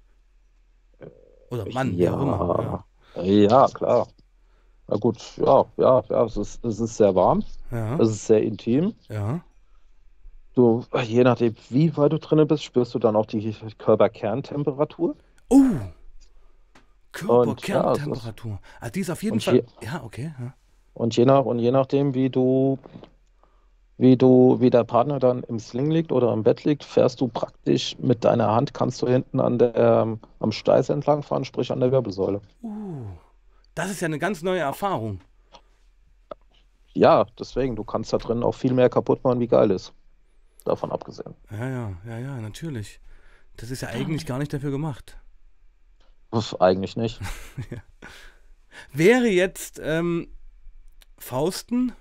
[1.51, 1.99] Oder Mann, ja.
[1.99, 2.85] wie auch immer.
[3.17, 3.23] Ja.
[3.23, 4.09] ja, klar.
[4.89, 7.43] Na gut, ja, ja, ja, es ist, es ist sehr warm.
[7.71, 7.99] Ja.
[7.99, 8.95] Es ist sehr intim.
[9.09, 9.41] Ja.
[10.55, 15.17] Du, je nachdem, wie weit du drin bist, spürst du dann auch die Körperkerntemperatur.
[15.49, 15.63] Oh!
[17.13, 18.53] Körperkerntemperatur.
[18.53, 19.57] Ja, ah, die ist auf jeden Fall.
[19.57, 20.35] Je, ja, okay.
[20.39, 20.55] Ja.
[20.93, 22.79] Und je nach und je nachdem, wie du,
[23.97, 27.29] wie du, wie der Partner dann im Sling liegt oder im Bett liegt, fährst du
[27.29, 31.71] praktisch mit deiner Hand, kannst du hinten an der, ähm, am Steiß entlang fahren, sprich
[31.71, 32.41] an der Wirbelsäule.
[32.63, 33.07] Uh,
[33.75, 35.21] das ist ja eine ganz neue Erfahrung.
[36.93, 39.93] Ja, deswegen, du kannst da drin auch viel mehr kaputt machen, wie geil ist.
[40.65, 41.35] davon abgesehen.
[41.51, 43.01] Ja, ja, ja, ja, natürlich.
[43.57, 45.17] Das ist ja eigentlich gar nicht dafür gemacht.
[46.31, 47.21] Uff, eigentlich nicht.
[48.93, 50.29] Wäre jetzt ähm,
[51.19, 51.93] Fausten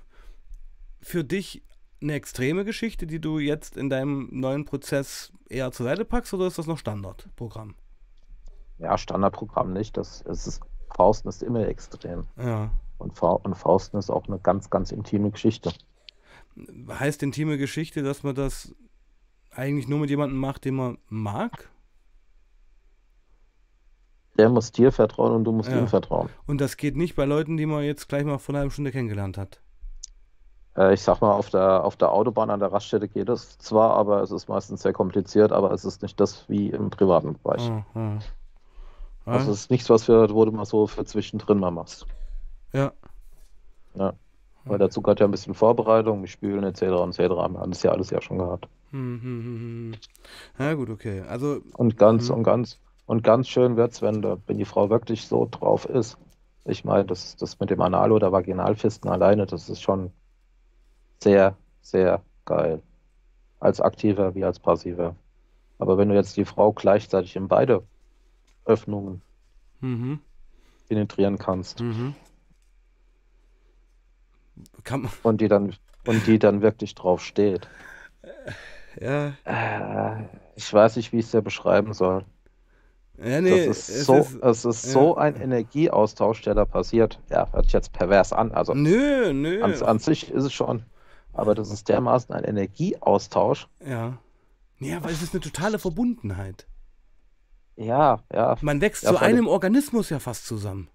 [1.01, 1.61] für dich
[2.03, 6.47] eine extreme Geschichte, die du jetzt in deinem neuen Prozess eher zur Seite packst, oder
[6.47, 7.75] ist das noch Standardprogramm?
[8.77, 9.97] Ja, Standardprogramm nicht.
[9.97, 10.61] Das, es ist,
[10.95, 12.25] Fausten ist immer extrem.
[12.37, 12.71] Ja.
[12.97, 15.73] Und, Fa und Fausten ist auch eine ganz, ganz intime Geschichte.
[16.89, 18.75] Heißt intime Geschichte, dass man das
[19.51, 21.69] eigentlich nur mit jemandem macht, den man mag?
[24.37, 25.79] Der muss dir vertrauen und du musst Ja.
[25.79, 26.29] ihm vertrauen.
[26.47, 28.91] Und das geht nicht bei Leuten, die man jetzt gleich mal vor einer halben Stunde
[28.91, 29.61] kennengelernt hat.
[30.75, 33.91] Äh, ich sag mal, auf der, auf der Autobahn an der Raststätte geht es zwar,
[33.95, 37.69] aber es ist meistens sehr kompliziert, aber es ist nicht das wie im privaten Bereich.
[37.69, 38.17] Ah, ah.
[39.25, 42.05] Also es ist nichts, was für, wo du mal so für zwischendrin mal machst.
[42.73, 42.91] ja.
[43.95, 44.13] Ja.
[44.65, 46.83] Weil dazu gehört ja ein bisschen Vorbereitung, mit Spülen etc.
[46.83, 47.19] und etc.
[47.35, 48.69] Wir haben das ja alles ja schon gehabt.
[48.91, 50.65] Hm, hm, hm, hm.
[50.65, 51.21] Ja, gut, okay.
[51.27, 52.35] Also, Und ganz Mhm.
[52.35, 56.17] und ganz und ganz schön wird's, wenn, wenn die Frau wirklich so drauf ist.
[56.63, 60.13] Ich meine, das, das mit dem Anal- oder Vaginalfisten alleine, das ist schon
[61.21, 62.81] sehr, sehr geil.
[63.59, 65.15] Als aktiver wie als passiver.
[65.79, 67.83] Aber wenn du jetzt die Frau gleichzeitig in beide
[68.65, 69.21] Öffnungen
[69.81, 70.19] mhm,
[70.87, 72.15] penetrieren kannst mhm.
[74.83, 77.67] Kann man, und die dann und die dann wirklich drauf steht.
[78.99, 80.23] ja, Äh,
[80.55, 82.25] ich weiß nicht, wie ich es dir beschreiben soll.
[83.17, 84.91] ja, nee, Das ist es so, ist, es ist ja.
[84.91, 87.19] so ein Energieaustausch, der da passiert.
[87.29, 88.51] Ja, hört sich jetzt pervers an.
[88.51, 90.85] Also nö, nö, an, an sich ist es schon.
[91.33, 93.67] Aber das ist dermaßen ein Energieaustausch.
[93.85, 94.17] ja.
[94.79, 96.67] Ja, weil es ist eine totale Verbundenheit.
[97.75, 100.89] Ja, ja, Man wächst Ja, zu einem Organismus ja fast zusammen.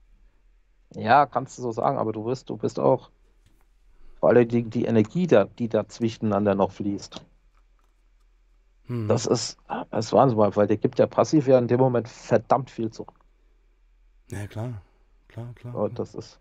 [0.94, 1.98] ja, kannst du so sagen.
[1.98, 3.10] Aber du bist, du bist auch
[4.20, 7.24] vor allem die, die Energie, da, die da zwischeneinander noch fließt.
[8.86, 9.08] Hm.
[9.08, 9.58] Das ist,
[9.90, 13.14] das ist Wahnsinn, weil der gibt ja passiv ja in dem Moment verdammt viel zurück.
[14.30, 14.82] Ja, klar,
[15.28, 15.74] klar, klar.
[15.74, 16.40] Und das ist,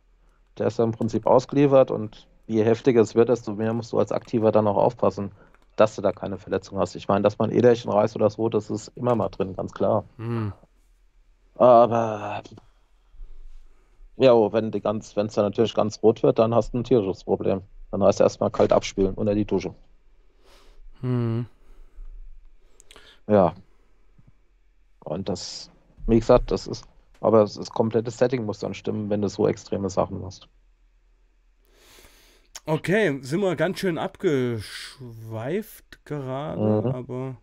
[0.57, 3.99] der ist ja im Prinzip ausgeliefert und je heftiger es wird, desto mehr musst du
[3.99, 5.31] als Aktiver dann auch aufpassen,
[5.75, 6.95] dass du da keine Verletzung hast.
[6.95, 10.05] Ich meine, dass man Äderchen reißt oder so, das ist immer mal drin, ganz klar.
[10.17, 10.53] Hm.
[11.55, 12.41] Aber
[14.15, 16.83] ja, oh, wenn die ganz, es dann natürlich ganz rot wird, dann hast du ein
[16.83, 17.61] tierisches Problem.
[17.91, 19.75] Dann heißt erstmal kalt abspülen unter die Dusche.
[21.01, 21.45] Hm.
[23.27, 23.53] Ja.
[25.03, 25.69] Und das,
[26.07, 26.85] wie gesagt, das ist,
[27.21, 30.47] aber das, das komplette Setting muss dann stimmen, wenn du so extreme Sachen machst.
[32.67, 36.91] Okay, sind wir ganz schön abgeschweift gerade, Mhm.
[36.91, 37.37] aber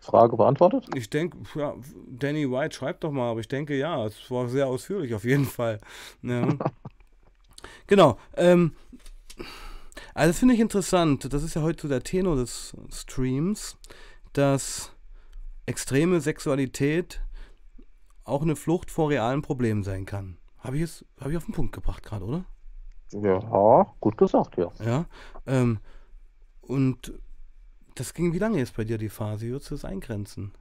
[0.00, 0.88] Frage beantwortet?
[0.96, 1.74] ich denke, ja,
[2.08, 5.44] Danny White schreibt doch mal, aber ich denke ja, es war sehr ausführlich auf jeden
[5.44, 5.78] Fall.
[6.22, 6.48] Ja.
[7.86, 8.18] genau.
[8.36, 8.74] Ähm,
[10.12, 11.32] also das finde ich interessant.
[11.32, 13.76] Das ist ja heute so der Tenor des Streams,
[14.32, 14.90] dass
[15.66, 17.20] extreme Sexualität
[18.24, 20.36] auch eine Flucht vor realen Problemen sein kann.
[20.58, 22.44] Habe ich es, habe ich auf den Punkt gebracht gerade, oder?
[23.12, 24.70] Ja, gut gesagt, ja.
[24.84, 25.06] Ja.
[25.46, 25.78] Ähm,
[26.62, 27.12] und
[27.94, 29.46] das ging wie lange jetzt bei dir die Phase?
[29.46, 30.52] Wie würdest du das eingrenzen?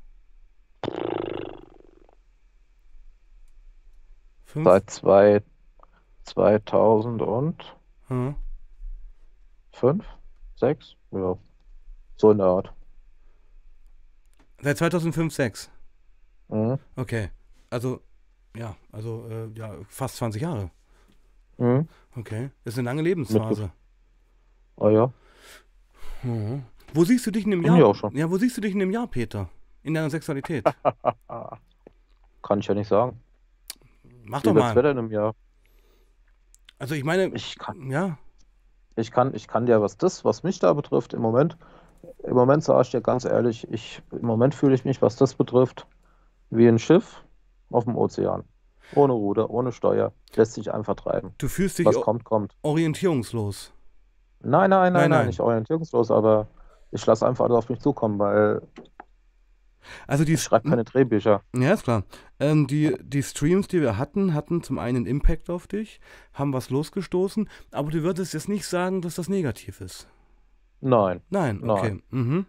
[4.45, 4.65] Fünf?
[4.65, 5.43] Seit zwei,
[6.23, 7.55] 2005,
[8.09, 8.35] Ja.
[10.55, 10.95] 6?
[11.11, 11.37] Ja.
[12.17, 12.73] So in der Art.
[14.61, 15.69] Seit 2005, 6.
[16.47, 16.79] Mhm.
[16.95, 17.29] Okay.
[17.69, 18.01] Also,
[18.55, 20.71] ja, also äh, ja, fast 20 Jahre.
[21.57, 21.87] Mhm.
[22.15, 22.51] Okay.
[22.63, 23.71] Das ist eine lange Lebensphase.
[24.77, 25.11] Oh ja.
[26.23, 26.63] Mhm.
[26.93, 27.77] Wo siehst du dich in einem Bin Jahr?
[27.79, 28.15] ich auch schon.
[28.15, 29.49] Ja, wo siehst du dich in einem Jahr, Peter?
[29.83, 30.65] In deiner Sexualität?
[32.41, 33.19] Kann ich ja nicht sagen.
[34.23, 34.75] Mach Wie doch mal.
[34.75, 35.35] Wetter in einem Jahr?
[36.79, 38.17] Also ich meine, Ich kann, ja,
[38.95, 41.57] ich kann, ich kann dir, was das, was mich da betrifft, im Moment,
[42.23, 45.35] im Moment sage ich dir ganz ehrlich, ich, im Moment fühle ich mich, was das
[45.35, 45.87] betrifft,
[46.49, 47.23] wie ein Schiff
[47.71, 48.43] auf dem Ozean.
[48.93, 50.11] Ohne Ruder, ohne Steuer.
[50.35, 51.33] Lässt sich einfach treiben.
[51.37, 52.53] du fühlst dich Was kommt, kommt.
[52.61, 53.73] orientierungslos.
[54.41, 55.09] Nein, nein, Nein, nein, nein.
[55.09, 56.47] nein, nicht orientierungslos, aber
[56.91, 58.61] ich lasse einfach alles auf mich zukommen, weil
[60.07, 61.41] Also die, ich schreibe keine Drehbücher.
[61.55, 62.03] Ja, ist klar.
[62.39, 65.99] Ähm, die, die Streams, die wir hatten, hatten zum einen Impact auf dich,
[66.33, 70.07] haben was losgestoßen, aber du würdest jetzt nicht sagen, dass das negativ ist.
[70.81, 71.21] Nein.
[71.29, 71.69] Nein, Nein.
[71.69, 72.03] okay.
[72.11, 72.45] Mhm.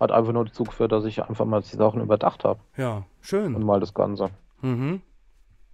[0.00, 2.60] Hat einfach nur dazu geführt, dass ich einfach mal die Sachen überdacht habe.
[2.76, 3.64] Ja, Und schön.
[3.64, 4.30] mal das Ganze.
[4.60, 5.00] Mhm.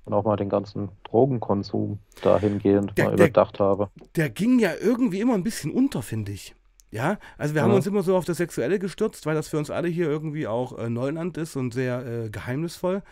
[0.09, 3.91] Und auch mal den ganzen Drogenkonsum dahingehend Der- mal der- überdacht habe.
[4.17, 6.55] Der ging ja irgendwie immer ein bisschen unter, finde ich.
[6.91, 7.77] Ja, also wir haben Ja.
[7.77, 10.79] uns immer so auf das Sexuelle gestürzt, weil das für uns alle hier irgendwie auch
[10.79, 13.03] äh, Neuland ist und sehr äh, geheimnisvoll.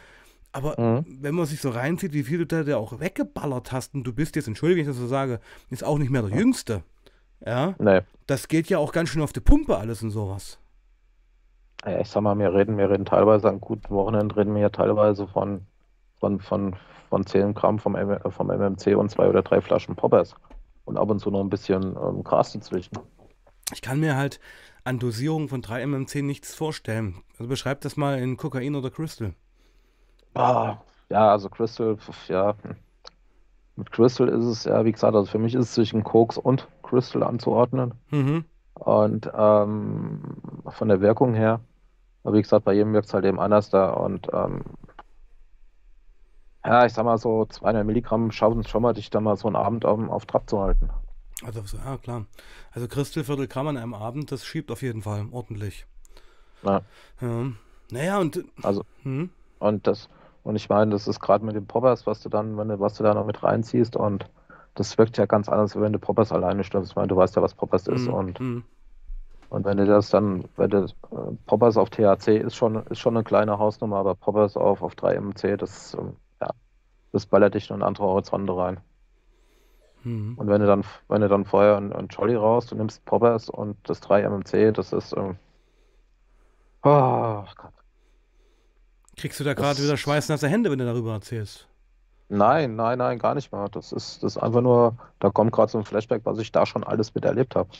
[0.52, 1.04] Aber Mhm.
[1.20, 4.34] wenn man sich so reinzieht, wie viel du da, auch weggeballert hast und du bist
[4.36, 6.82] jetzt, entschuldige, wenn ich das so sage, jetzt auch nicht mehr der Jüngste.
[7.44, 7.74] Ja.
[7.78, 8.00] Nee.
[8.26, 10.58] Das geht ja auch ganz schön auf die Pumpe alles und sowas.
[11.84, 14.70] Ja, ich sag mal, wir reden, wir reden teilweise an guten Wochenenden, reden wir ja
[14.70, 15.66] teilweise von,
[16.18, 16.76] von, von,
[17.08, 20.34] von 10 Gramm vom, M vom MMC und zwei oder drei Flaschen Poppers.
[20.84, 22.98] Und ab und zu noch ein bisschen ähm, Gras dazwischen.
[23.72, 24.38] Ich kann mir halt
[24.84, 27.22] an Dosierungen von 3 MMC nichts vorstellen.
[27.32, 29.34] Also beschreib das mal in Kokain oder Crystal.
[30.34, 30.76] Ah,
[31.08, 31.96] ja, also Crystal,
[32.28, 32.54] ja.
[33.74, 36.68] Mit Crystal ist es ja, wie gesagt, also für mich ist es zwischen Koks und
[36.82, 37.94] Crystal anzuordnen.
[38.10, 38.44] Mhm.
[38.74, 40.20] Und ähm,
[40.68, 41.60] von der Wirkung her,
[42.22, 43.90] aber wie gesagt, bei jedem wirkt es halt eben anders da.
[43.90, 44.62] Und ähm,
[46.66, 49.46] ja, ich sag mal so, 200 Milligramm schaffen es schon mal, dich da mal so
[49.46, 50.90] einen Abend auf, auf Trab zu halten.
[51.44, 52.26] Also, so, ja, klar.
[52.72, 55.86] Also Crystal Viertelgramm an einem Abend, das schiebt auf jeden Fall ordentlich.
[56.62, 56.80] Ja.
[57.20, 57.52] Ja.
[57.90, 58.44] Naja, und.
[58.62, 60.08] Also, Hm, und das,
[60.42, 62.94] und ich meine, das ist gerade mit den Poppers, was du dann, wenn du, was
[62.94, 64.28] du da noch mit reinziehst und
[64.74, 66.90] das wirkt ja ganz anders, wenn du Poppers alleine stimmst.
[66.90, 68.64] Ich meine, du weißt ja, was Poppers ist hm, und, hm.
[69.50, 70.88] und wenn du das dann, wenn du äh,
[71.46, 75.20] Poppers auf THC ist schon, ist schon eine kleine Hausnummer, aber Poppers auf, auf 3
[75.20, 76.16] MC, das, ähm,
[77.16, 78.80] das ballert dich in andere Horizonte rein.
[80.02, 80.34] Hm.
[80.36, 83.48] Und wenn du dann, wenn du dann vorher einen, einen Jolly raus, du nimmst Poppers
[83.48, 85.36] und das 3 MMC, das ist, ähm,
[86.82, 87.72] oh Gott.
[89.16, 91.66] Kriegst du da gerade wieder schweißnasse Hände, wenn du darüber erzählst?
[92.28, 93.68] Nein, nein, nein, gar nicht mal.
[93.70, 96.66] Das ist, das ist einfach nur, da kommt gerade so ein Flashback, was ich da
[96.66, 97.70] schon alles miterlebt habe.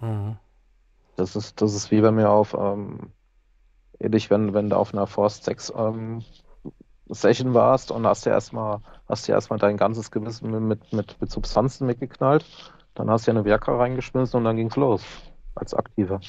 [0.00, 0.36] Mhm.
[1.16, 3.10] Das ist, das ist wie wenn wir auf, ähm,
[3.98, 6.22] ähnlich, wenn, wenn du auf einer Force 6 ähm,
[7.12, 11.30] Session warst und hast dir erstmal, hast dir erstmal dein ganzes Gewissen mit, mit, mit,
[11.30, 12.44] Substanzen mitgeknallt,
[12.94, 15.02] dann hast du ja eine Viagra reingeschmissen und dann ging's los.
[15.54, 16.20] Als Aktiver.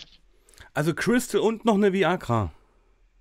[0.74, 2.52] Also Crystal und noch eine Viagra.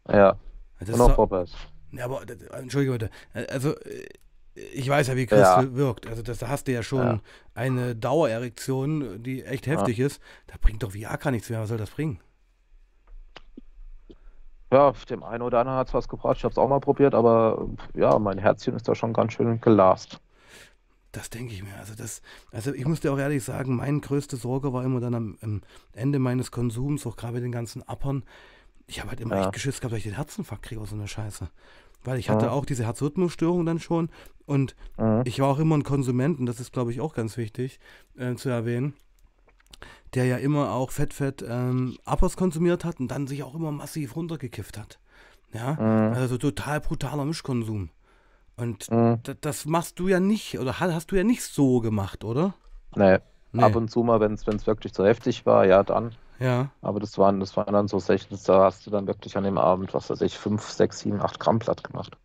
[0.09, 0.37] Ja,
[0.81, 1.53] Das und doch, Poppers.
[1.92, 3.11] ja, aber, Entschuldige bitte.
[3.53, 4.07] Also, äh,
[4.55, 6.07] ich weiß ja, wie Crystal wirkt.
[6.07, 7.20] Also, das, da hast du ja schon Ja.
[7.55, 10.20] eine Dauererektion, die echt heftig ist.
[10.46, 11.61] Da bringt doch Viagra nichts mehr.
[11.61, 12.20] Was soll das bringen?
[14.72, 16.37] Ja, dem einen oder anderen hat's was gebracht.
[16.38, 19.61] Ich habe es auch mal probiert, aber ja, mein Herzchen ist da schon ganz schön
[19.61, 20.20] gelast.
[21.12, 21.74] Das denke ich mir.
[21.76, 25.14] Also, das, also ich muss dir auch ehrlich sagen, meine größte Sorge war immer dann
[25.14, 28.22] am, am Ende meines Konsums, auch gerade mit den ganzen Appern.
[28.87, 29.42] Ich habe halt immer Ja.
[29.42, 31.48] echt Geschiss gehabt, dass ich den Herzinfarkt kriege aus so einer Scheiße.
[32.04, 32.52] Weil ich hatte Ja.
[32.52, 34.09] auch diese Herzrhythmusstörung dann schon
[34.46, 35.22] und Mhm.
[35.24, 37.80] ich war auch immer ein Konsument, und das ist, glaube ich, auch ganz wichtig
[38.16, 38.94] äh, zu erwähnen,
[40.14, 43.73] der ja immer auch Fett, Fett ähm, Uppers konsumiert hat und dann sich auch immer
[43.73, 44.99] massiv runtergekifft hat.
[45.53, 46.14] Ja, Mhm.
[46.14, 47.90] also total brutaler Mischkonsum.
[48.57, 49.20] Und Mhm.
[49.40, 52.55] das machst du ja nicht, oder ha- hast du ja nicht so gemacht, oder?
[52.94, 53.18] Nee,
[53.53, 53.62] Nee.
[53.64, 56.14] ab und zu mal, wenn es wirklich zu heftig war, ja, dann.
[56.38, 59.44] Ja, Aber das waren, das waren dann so Sessions, da hast du dann wirklich an
[59.44, 62.16] dem Abend, was weiß ich, 5, 6, 7, 8 Gramm platt gemacht.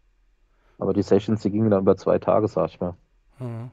[0.80, 2.96] Aber die Sessions, die gingen dann über zwei Tage, sag ich mal.
[3.40, 3.70] ja.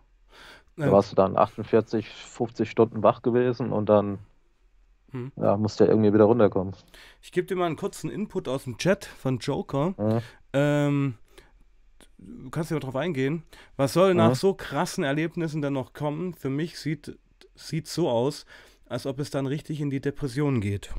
[0.80, 4.18] Da Ja, warst du dann 48, 50 Stunden wach gewesen und dann
[5.12, 5.30] Hm.
[5.36, 6.74] ja, musst du ja irgendwie wieder runterkommen.
[7.20, 9.94] Ich gebe dir mal einen kurzen Input aus dem Chat von Joker.
[9.98, 10.22] Mhm.
[10.52, 11.14] Ähm,
[12.18, 13.42] du kannst ja mal drauf eingehen.
[13.76, 14.34] Was soll nach Mhm.
[14.34, 16.34] so krassen Erlebnissen dann noch kommen?
[16.34, 17.18] Für mich sieht
[17.54, 18.46] sieht so aus,
[18.86, 20.90] als ob es dann richtig in die Depression geht.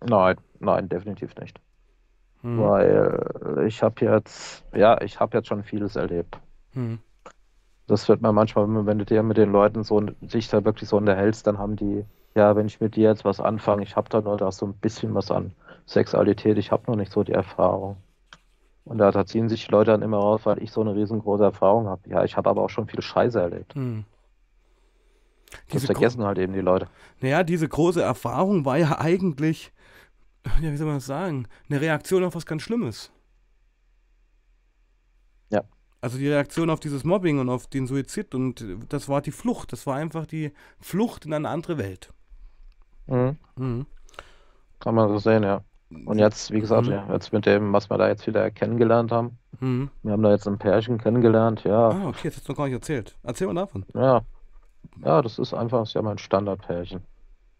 [0.00, 1.60] Nein, nein, definitiv nicht.
[2.42, 2.58] Hm.
[2.58, 6.40] Weil ich habe jetzt, ja, ich habe jetzt schon vieles erlebt.
[6.74, 6.98] Hm.
[7.86, 10.96] Das wird man manchmal, wenn du dir mit den Leuten so sich da wirklich so
[10.96, 12.04] unterhältst, dann haben die,
[12.34, 14.74] ja, wenn ich mit dir jetzt was anfange, ich habe da nur da so ein
[14.74, 15.52] bisschen was an
[15.86, 17.96] Sexualität, ich habe noch nicht so die Erfahrung.
[18.84, 21.44] Und da, da ziehen sich die Leute dann immer raus, weil ich so eine riesengroße
[21.44, 22.08] Erfahrung habe.
[22.08, 23.74] Ja, ich habe aber auch schon viel Scheiße erlebt.
[23.74, 24.04] Hm.
[25.70, 26.88] Das vergessen halt eben die Leute.
[27.20, 29.72] Naja, diese große Erfahrung war ja eigentlich,
[30.60, 33.12] ja, wie soll man das sagen, eine Reaktion auf was ganz Schlimmes.
[36.02, 39.72] Also die Reaktion auf dieses Mobbing und auf den Suizid und das war die Flucht.
[39.72, 42.12] Das war einfach die Flucht in eine andere Welt.
[43.06, 43.36] Mhm.
[43.56, 43.86] Mhm.
[44.80, 45.62] Kann man so sehen, ja.
[46.04, 46.92] Und jetzt, wie gesagt, Mhm.
[46.92, 49.38] ja, jetzt mit dem, was wir da jetzt wieder kennengelernt haben.
[49.60, 49.90] Mhm.
[50.02, 51.90] Wir haben da jetzt ein Pärchen kennengelernt, ja.
[51.90, 53.16] Ah, okay, das hast du noch gar nicht erzählt.
[53.22, 53.84] Erzähl mal davon.
[53.94, 54.22] Ja,
[55.04, 57.02] ja, das ist einfach, ist ja mein Standardpärchen.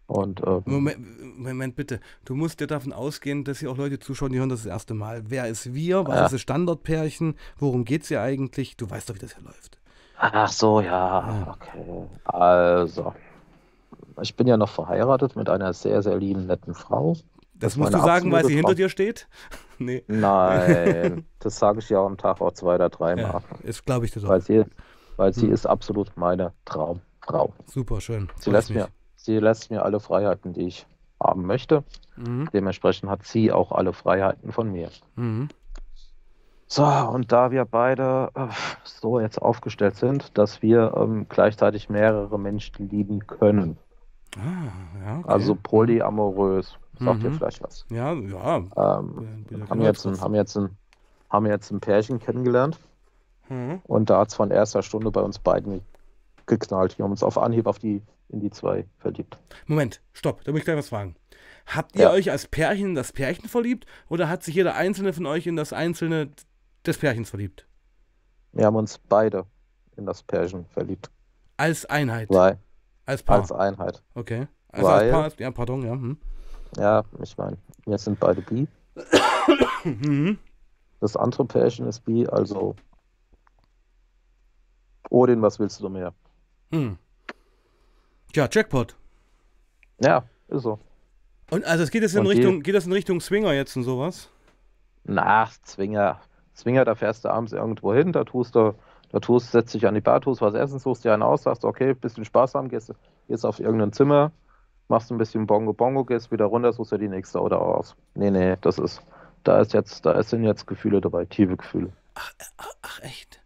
[0.05, 1.99] Und ähm, Moment, Moment bitte.
[2.25, 4.93] Du musst ja davon ausgehen, dass hier auch Leute zuschauen, die hören das das erste
[4.93, 5.23] Mal.
[5.29, 6.05] Wer ist wir?
[6.05, 6.25] Was Ja.
[6.25, 7.35] ist das Standardpärchen?
[7.57, 8.75] Worum geht's hier eigentlich?
[8.77, 9.79] Du weißt doch, wie das hier läuft.
[10.17, 12.05] ach so, ja, okay.
[12.25, 13.13] Also,
[14.21, 17.15] ich bin ja noch verheiratet mit einer sehr, sehr lieben, netten Frau.
[17.55, 19.27] Das ist musst du sagen, weil sie hinter Traum- dir steht?
[19.79, 20.03] nee.
[20.07, 23.23] Nein, das sage ich ja am Tag auch zwei oder dreimal.
[23.25, 24.27] Ja, ist, glaube ich, dir doch.
[24.29, 24.65] Weil sie,
[25.15, 25.53] weil sie Hm.
[25.53, 27.53] ist absolut meine Traumfrau.
[27.67, 28.29] Super, schön.
[28.37, 28.79] Sie lässt mich.
[28.79, 28.89] mir,
[29.23, 30.85] sie lässt mir alle Freiheiten, die ich
[31.21, 31.83] haben möchte.
[32.17, 32.49] Mhm.
[32.51, 34.89] Dementsprechend hat sie auch alle Freiheiten von mir.
[35.15, 35.47] Mhm.
[36.67, 38.47] So, und da wir beide äh,
[38.83, 43.77] so jetzt aufgestellt sind, dass wir ähm, gleichzeitig mehrere Menschen lieben können.
[44.35, 45.29] Ah, ja, okay.
[45.31, 46.75] Also polyamorös.
[46.99, 47.25] Sagt Mhm.
[47.25, 47.85] ihr vielleicht was?
[47.89, 48.57] Ja, ja.
[48.57, 50.75] Ähm, haben, jetzt ein, haben, jetzt ein,
[51.29, 52.79] haben jetzt ein Pärchen kennengelernt
[53.49, 53.81] Mhm.
[53.85, 55.81] und da hat es von erster Stunde bei uns beiden
[56.45, 56.97] geknallt.
[56.97, 58.01] Wir haben uns auf Anhieb auf die,
[58.33, 59.37] in die zwei verliebt.
[59.67, 61.15] Moment, stopp, da muss ich gleich was fragen.
[61.65, 62.11] Habt ihr Ja.
[62.11, 65.55] euch als Pärchen in das Pärchen verliebt oder hat sich jeder einzelne von euch in
[65.55, 66.29] das einzelne
[66.85, 67.67] des Pärchens verliebt?
[68.51, 69.45] Wir haben uns beide
[69.95, 71.09] in das Pärchen verliebt.
[71.57, 72.59] Als Einheit, Weil,
[73.05, 73.39] als Paar.
[73.39, 74.03] als Einheit.
[74.15, 74.47] okay.
[74.69, 75.91] Also als weil- Paar, ja, pardon, ja.
[75.93, 76.17] Hm.
[76.77, 78.67] Ja, ich meine, wir sind beide bi.
[79.85, 80.37] Mhm.
[80.99, 82.75] Das andere Pärchen ist bi, also
[85.09, 86.13] Odin, was willst du mehr?
[86.71, 86.97] Hm.
[88.33, 88.95] Tja, Jackpot.
[89.99, 90.79] Ja, ist so.
[91.51, 93.75] Und also es geht jetzt in Und die- Richtung, geht das in Richtung Swinger jetzt
[93.77, 94.29] und sowas?
[95.03, 96.19] Na, Zwinger.
[96.55, 98.73] Zwinger, da fährst du abends irgendwo hin, da tust du,
[99.11, 101.65] da tust, setzt dich an die Bar, tust was essen, suchst dir einen aus, sagst,
[101.65, 102.93] okay, bisschen Spaß haben, gehst,
[103.27, 104.31] gehst auf irgendein Zimmer,
[104.87, 107.95] machst ein bisschen Bongo Bongo, gehst wieder runter, suchst dir die nächste oder aus.
[108.15, 109.01] Nee, nee, das ist,
[109.43, 111.91] da ist jetzt, da sind jetzt Gefühle dabei, tiefe Gefühle.
[112.15, 113.41] Ach, echt?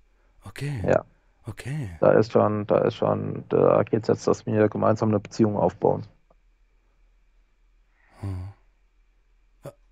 [0.46, 0.82] Okay.
[0.86, 1.04] Ja.
[1.48, 1.90] Okay.
[2.02, 6.04] Da ist schon, da ist schon, da geht's jetzt, dass wir gemeinsam eine Beziehung aufbauen.
[8.20, 8.50] Hm.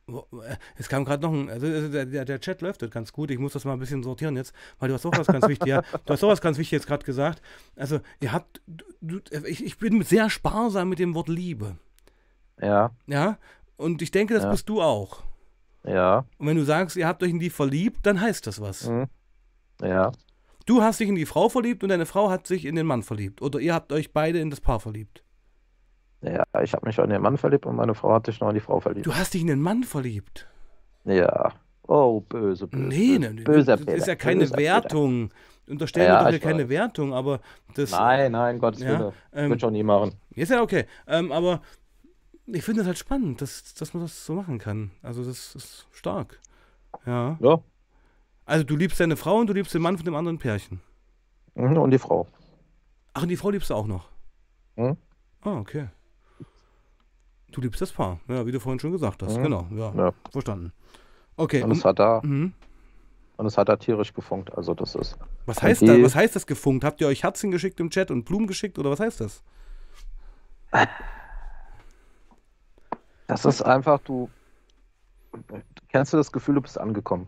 [0.07, 3.31] Wo- äh, Es kam gerade noch ein, also also der, der, Chat läuft ganz gut.
[3.31, 5.67] Ich muss das mal ein bisschen sortieren jetzt, weil du hast auch was ganz wichtig,
[5.67, 7.41] ja, du hast auch was ganz wichtig jetzt gerade gesagt.
[7.75, 8.61] Also ihr habt,
[9.01, 11.77] du, ich, ich bin sehr sparsam mit dem Wort Liebe,
[12.61, 13.37] Ja, ja,
[13.77, 14.51] und ich denke, das Ja.
[14.51, 15.23] bist du auch.
[15.83, 18.87] ja, Und wenn du sagst, ihr habt euch in die verliebt, dann heißt das was.
[18.87, 19.07] hm,
[19.81, 20.11] ja,
[20.65, 23.03] Du hast dich in die Frau verliebt und deine Frau hat sich in den Mann
[23.03, 23.41] verliebt.
[23.41, 25.23] Oder ihr habt euch beide in das Paar verliebt.
[26.21, 28.55] ja, ich habe mich in den Mann verliebt und meine Frau hat sich noch in
[28.55, 29.05] die Frau verliebt.
[29.05, 30.47] Du hast dich in den Mann verliebt.
[31.03, 31.53] Ja.
[31.87, 32.83] Oh, böse, böse.
[32.83, 34.73] Nee, böse, ne, böser das ist Peter, ja keine böser Peter.
[34.73, 35.29] Wertung.
[35.67, 36.69] Unterstellen Ja, wir doch hier ich keine.
[36.69, 37.41] Wertung, aber
[37.75, 39.11] das Nein, nein, Gottes Ja, Willen.
[39.33, 40.13] ähm, Wird schon nie machen.
[40.31, 40.85] ist ja okay.
[41.07, 41.61] Ähm, aber
[42.47, 44.91] ich finde es halt spannend, dass, dass man das so machen kann.
[45.03, 46.39] Also das ist stark.
[47.05, 47.37] Ja.
[47.39, 47.59] Ja.
[48.45, 50.81] Also du liebst deine Frau und du liebst den Mann von dem anderen Pärchen.
[51.55, 52.27] Mhm, Und die Frau.
[53.13, 54.09] Ach, und die Frau liebst du auch noch.
[54.75, 54.97] Mhm.
[55.41, 55.87] Ah, okay.
[57.51, 59.37] Du liebst das Paar, ja, wie du vorhin schon gesagt hast.
[59.37, 59.43] Mhm.
[59.43, 60.13] Genau, ja, Ja.
[60.31, 60.73] verstanden.
[61.37, 62.53] Okay, Und es hat da, mhm.
[63.37, 64.53] und es hat da tierisch gefunkt.
[64.55, 65.17] Also das ist.
[65.45, 66.83] was, heißt die- da, was heißt das gefunkt?
[66.83, 69.43] Habt ihr euch Herzen geschickt im Chat und Blumen geschickt oder was heißt das?
[73.27, 74.29] Das ist einfach, du.
[75.89, 77.27] Kennst du das Gefühl, du bist angekommen?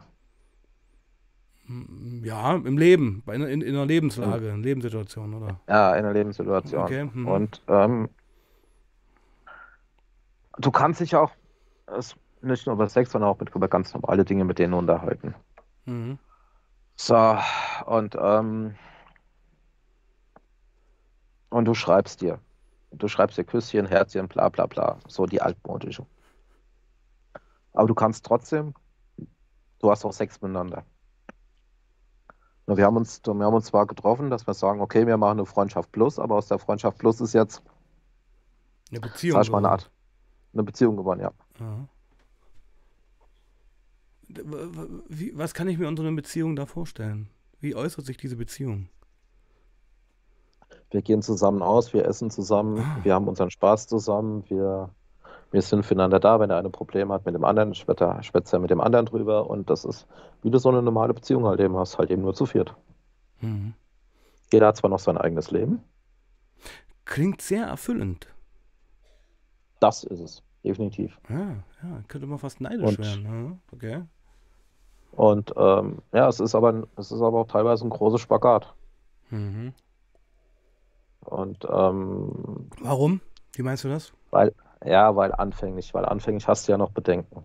[2.23, 5.59] Ja, im Leben, in, in, in einer Lebenslage, in Lebenssituation, oder?
[5.67, 6.81] Ja, in einer Lebenssituation.
[6.81, 7.27] Okay, mhm.
[7.27, 8.09] Und ähm,
[10.57, 11.31] du kannst dich auch
[11.87, 15.35] es, nicht nur über Sex, sondern auch mit, über ganz normale Dinge mit denen unterhalten.
[15.85, 16.19] Mhm.
[16.95, 17.37] So,
[17.85, 18.75] und, ähm,
[21.49, 22.39] und du schreibst dir.
[22.91, 24.99] Du schreibst dir Küsschen, Herzchen, bla bla bla.
[25.07, 26.05] So die altmodische.
[27.73, 28.73] Aber du kannst trotzdem,
[29.79, 30.85] du hast auch Sex miteinander.
[32.67, 35.45] Wir haben uns, wir haben uns zwar getroffen, dass wir sagen, okay, wir machen eine
[35.45, 37.61] Freundschaft plus, aber aus der Freundschaft plus ist jetzt,
[38.91, 39.35] Eine Beziehung.
[39.37, 39.83] sag ich mal, eine geworden.
[39.83, 39.91] Art,
[40.53, 41.31] eine Beziehung geworden, ja.
[41.61, 41.87] Aha.
[44.27, 47.29] W- Wie, was kann ich mir unter einer Beziehung da vorstellen?
[47.61, 48.89] Wie äußert sich diese Beziehung?
[50.91, 52.97] Wir gehen zusammen aus, wir essen zusammen, Ah.
[53.03, 54.89] wir haben unseren Spaß zusammen, wir,
[55.51, 56.39] wir sind füreinander da.
[56.39, 59.49] Wenn der eine Probleme hat mit dem anderen, schwätzt er, mit dem anderen drüber.
[59.49, 60.07] Und das ist,
[60.43, 62.73] wie du so eine normale Beziehung halt eben hast, halt eben nur zu viert.
[63.41, 63.73] Mhm.
[64.51, 65.83] Jeder hat zwar noch sein eigenes Leben,
[67.05, 68.27] Klingt sehr erfüllend.
[69.79, 71.17] das ist es, definitiv.
[71.29, 71.51] Ja,
[71.83, 73.23] ja, könnte man fast neidisch Und- werden.
[73.25, 74.03] Ja, okay.
[75.11, 78.73] Und ähm, ja, es ist aber, es ist aber auch teilweise ein großes Spagat.
[79.29, 79.73] Mhm.
[81.21, 83.21] Und ähm, Warum?
[83.53, 84.13] Wie meinst du das?
[84.31, 84.53] weil,
[84.89, 87.43] ja, weil anfänglich, weil anfänglich hast du ja noch Bedenken.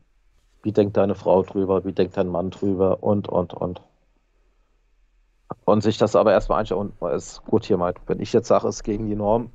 [0.62, 3.82] Wie denkt deine Frau drüber, wie denkt dein Mann drüber und, und, und.
[5.64, 8.76] Und sich das aber erstmal und ist gut hier mal, wenn ich jetzt sage, es
[8.76, 9.50] ist gegen die Norm,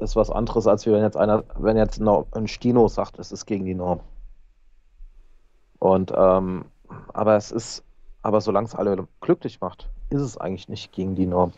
[0.00, 3.64] ist was anderes, als wenn jetzt einer, wenn jetzt ein Stino sagt, es ist gegen
[3.64, 4.00] die Norm.
[5.78, 6.64] Und ähm,
[7.12, 7.84] aber es ist,
[8.22, 11.52] aber solange es alle glücklich macht, ist es eigentlich nicht gegen die Norm.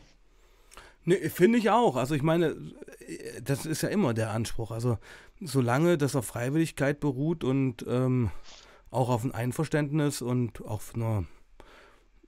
[1.09, 1.97] Nee, finde ich auch.
[1.97, 2.55] Also ich meine,
[3.43, 4.71] das ist ja immer der Anspruch.
[4.71, 4.99] Also
[5.41, 8.31] solange das auf Freiwilligkeit beruht und ähm,
[8.91, 11.25] auch auf ein Einverständnis und auf einer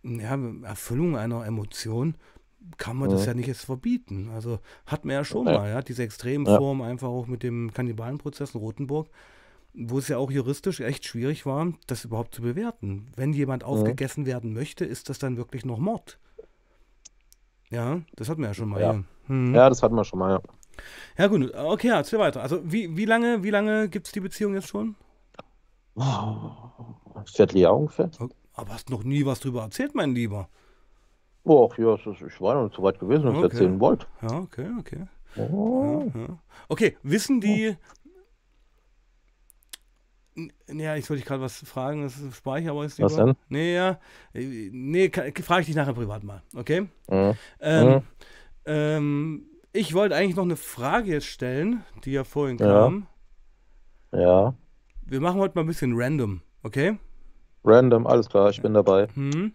[0.03, 2.15] ja, Erfüllung einer Emotion,
[2.79, 3.27] kann man das Mhm.
[3.27, 4.31] ja nicht jetzt verbieten.
[4.35, 5.59] Also hat man ja schon Ja.
[5.59, 9.09] mal, ja, diese Extremform einfach auch mit dem Kannibalenprozess in Rothenburg.
[9.73, 13.07] wo es ja auch juristisch echt schwierig war, das überhaupt zu bewerten.
[13.15, 16.19] Wenn jemand aufgegessen werden möchte, ist das dann wirklich noch Mord?
[17.71, 18.81] Ja, das hatten wir ja schon mal.
[18.81, 19.01] Ja.
[19.27, 19.55] Hm.
[19.55, 20.41] Ja, das hatten wir schon mal, ja.
[21.19, 22.43] Ja, gut, okay, erzähl weiter.
[22.43, 24.97] Also, wie, wie lange, wie lange gibt es die Beziehung jetzt schon?
[27.27, 28.11] Vierteljahr ungefähr.
[28.55, 30.49] Aber hast noch nie was drüber erzählt, mein Lieber.
[31.45, 33.53] Oh, ach ja, ich war noch nicht so weit gewesen, dass ich Okay.
[33.55, 34.07] erzählen wollte.
[34.23, 35.07] Ja, okay, okay.
[35.37, 36.11] Oh.
[36.15, 36.39] Ja, ja.
[36.69, 37.77] Okay, wissen die.
[40.69, 43.27] Ja, ich wollte dich gerade was fragen, das spare ich aber jetzt Was lieber.
[43.27, 43.37] denn?
[43.49, 43.99] Nee, ja.
[44.35, 45.11] äh, Nee,
[45.43, 46.89] frage ich dich nachher privat mal, okay?
[47.09, 47.33] Mhm.
[47.61, 48.03] Ähm, Mhm.
[48.67, 52.67] ähm, ich wollte eigentlich noch eine Frage jetzt stellen, die ja vorhin Ja.
[52.67, 53.07] kam.
[54.13, 54.55] Ja,
[55.07, 56.99] Wir machen heute mal ein bisschen random, okay?
[57.65, 59.07] random, alles klar, ich bin dabei.
[59.15, 59.53] Hm.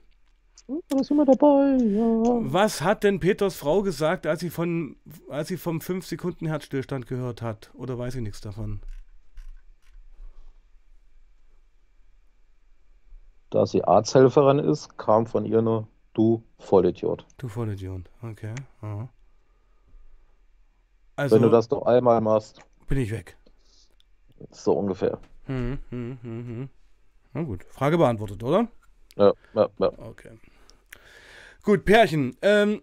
[0.90, 2.52] Da sind wir dabei, ja.
[2.52, 4.96] Was hat denn Peters Frau gesagt, als sie, von,
[5.30, 7.70] als sie vom 5-Sekunden-Herzstillstand gehört hat?
[7.76, 8.82] Oder weiß sie nichts davon?
[13.50, 17.26] Da sie Arzthelferin ist, kam von ihr nur du Vollidiot.
[17.38, 18.10] Du Vollidiot.
[18.22, 18.54] Okay.
[18.82, 19.08] aha.
[21.18, 23.38] Wenn Also du das doch einmal machst, bin ich weg.
[24.52, 25.18] so ungefähr.
[25.46, 26.70] Hm, hm, hm, hm.
[27.34, 27.64] Na gut.
[27.70, 28.68] Frage beantwortet, oder?
[29.16, 29.92] Ja, ja, ja.
[30.00, 30.32] Okay.
[31.64, 32.36] Gut, Pärchen.
[32.42, 32.82] Ähm,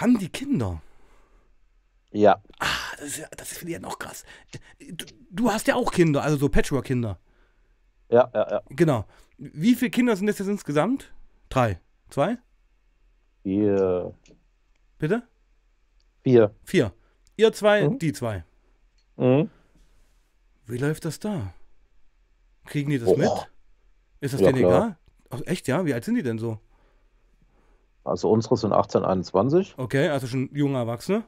[0.00, 0.80] haben die Kinder?
[2.12, 2.66] Ja, Ah,
[2.98, 4.24] das ist ja, das finde ich ja noch krass.
[4.78, 7.18] Du, du hast ja auch Kinder, also so Patchwork-Kinder.
[8.10, 8.62] ja, ja, ja.
[8.70, 9.04] Genau.
[9.38, 11.12] Wie viele Kinder sind das jetzt insgesamt?
[11.48, 11.80] Drei.
[12.08, 12.38] Zwei?
[13.42, 14.14] Vier,
[14.98, 15.22] Bitte?
[16.22, 16.50] vier.
[16.64, 16.92] Vier.
[17.36, 17.98] Ihr zwei, Mhm.
[17.98, 18.44] die zwei.
[19.16, 19.50] Mhm.
[20.66, 21.52] Wie läuft das da?
[22.64, 23.16] Kriegen die das Oh.
[23.16, 23.30] mit?
[24.20, 24.76] Ist das Ja, denen klar.
[24.86, 24.98] egal?
[25.30, 25.84] Ach, echt, ja?
[25.84, 26.58] Wie alt sind die denn so?
[28.04, 29.74] Also unsere sind 18, 21.
[29.76, 31.24] Okay, also schon junge Erwachsene.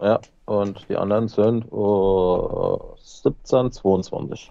[0.00, 4.50] Ja, und die anderen sind oh, 17, 22.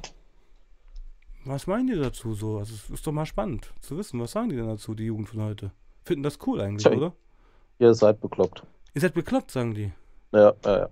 [1.45, 2.57] Was meinen die dazu so?
[2.57, 4.19] Also es ist doch mal spannend zu wissen.
[4.19, 5.71] Was sagen die denn dazu, die Jugend von heute?
[6.03, 6.95] Finden das cool eigentlich, Tja.
[6.95, 7.13] oder?
[7.79, 8.63] Ihr seid bekloppt.
[8.93, 9.91] Ihr seid bekloppt, sagen die.
[10.33, 10.89] Ja, ja, ja.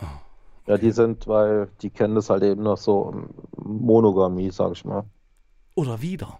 [0.00, 0.04] Oh,
[0.66, 4.84] Ja, die sind, weil die kennen das halt eben noch so ähm, Monogamie, sag ich
[4.84, 5.04] mal.
[5.74, 6.38] Oder wieder.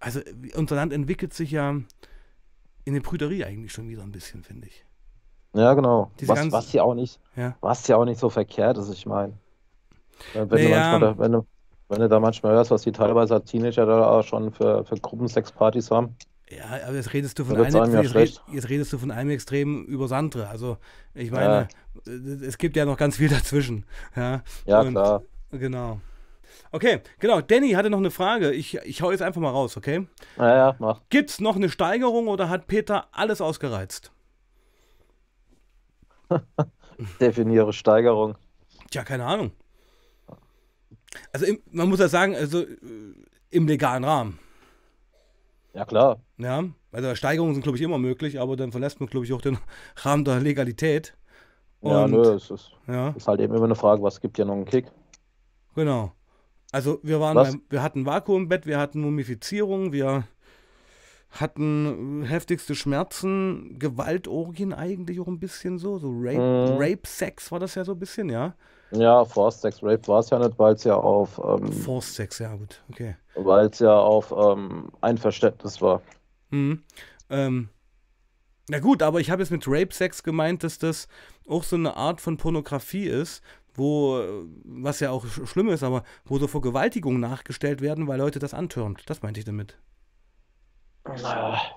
[0.00, 0.20] Also
[0.56, 1.86] unser Land entwickelt sich ja in
[2.86, 4.84] eine Brüderie eigentlich schon wieder ein bisschen, finde ich.
[5.54, 6.10] Ja, genau.
[6.20, 7.56] Diese Was, ganzen- was ja auch nicht, Ja.
[7.60, 9.34] was ja auch nicht so verkehrt ist, ich meine.
[10.34, 10.98] Wenn du Naja.
[10.98, 11.46] manchmal wenn du,
[11.88, 14.96] wenn du da manchmal hörst, was die teilweise als Teenager da auch schon für, für
[14.96, 16.16] Gruppensexpartys haben.
[16.50, 19.10] Ja, aber jetzt redest du von einem, einem ja jetzt, red, jetzt redest du von
[19.10, 20.48] einem Extrem übers andere.
[20.48, 20.78] Also
[21.14, 21.68] ich meine,
[22.06, 23.84] äh, es gibt ja noch ganz viel dazwischen.
[24.16, 25.22] Ja, Ja, Und- klar.
[25.50, 26.00] genau.
[26.72, 27.40] Okay, genau.
[27.40, 28.52] Danny hatte noch eine Frage.
[28.52, 30.06] Ich, ich hau jetzt einfach mal raus, okay?
[30.36, 31.00] Ja, ja, mach.
[31.08, 34.12] Gibt's noch eine Steigerung oder hat Peter alles ausgereizt?
[37.20, 38.36] Definiere Steigerung.
[38.90, 39.52] Tja, keine Ahnung.
[41.32, 42.76] Also im, man muss ja sagen, also äh,
[43.50, 44.38] im legalen Rahmen.
[45.74, 46.20] Ja, klar.
[46.38, 49.40] Ja, also Steigerungen sind, glaube ich, immer möglich, aber dann verlässt man, glaube ich, auch
[49.42, 49.58] den
[49.96, 51.14] Rahmen der Legalität.
[51.82, 54.44] Ja, Und- nö, es ist, Ja, ist halt eben immer eine Frage, was gibt dir
[54.44, 54.86] noch einen Kick?
[55.74, 56.12] genau.
[56.70, 60.24] Also wir waren beim, wir hatten Vakuumbett, wir hatten Mumifizierung, wir
[61.30, 66.76] hatten heftigste Schmerzen, Gewaltorgien eigentlich auch ein bisschen so, so Rape, Mhm.
[66.78, 68.54] Rape-Sex war das ja so ein bisschen, ja.
[68.90, 72.38] Ja, Forced Sex Rape war es ja nicht, weil es ja auf, ähm, Forced Sex,
[72.38, 73.16] ja gut, okay.
[73.34, 76.00] weil es ja auf ähm, Einverständnis war.
[76.50, 76.82] Mhm.
[77.28, 77.68] Ähm,
[78.68, 81.08] na gut, aber ich habe jetzt mit Rape-Sex gemeint, dass das
[81.48, 83.42] auch so eine Art von Pornografie ist,
[83.74, 88.18] wo, äh, was ja auch sch schlimm ist, aber wo so Vergewaltigungen nachgestellt werden, weil
[88.18, 89.02] Leute das antörnt.
[89.06, 89.78] Das meinte ich damit.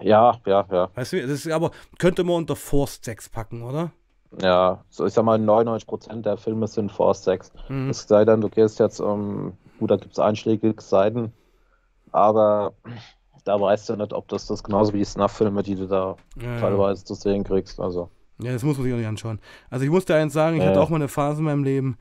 [0.02, 0.90] Ja, ja, ja.
[0.94, 3.92] Weißt du, das ist aber, könnte man unter Forced Sex packen, oder?
[4.42, 7.52] Ja, so ich sag mal, 99% der Filme sind Forced Sex.
[7.70, 7.90] Mhm.
[7.90, 11.34] Es sei denn, du gehst jetzt, ähm, gut, da gibt es einschlägige Seiten,
[12.12, 12.74] aber
[13.44, 16.44] da weißt du nicht, ob das das genauso wie die Snuff-Filme, die du da Ja,
[16.54, 16.60] ja.
[16.60, 17.80] teilweise zu sehen kriegst.
[17.80, 18.10] Also,
[18.40, 19.40] Ja, das muss man sich auch nicht anschauen.
[19.70, 20.70] Also ich musste eins sagen, ich Ja.
[20.70, 21.98] hatte auch mal eine Phase in meinem Leben,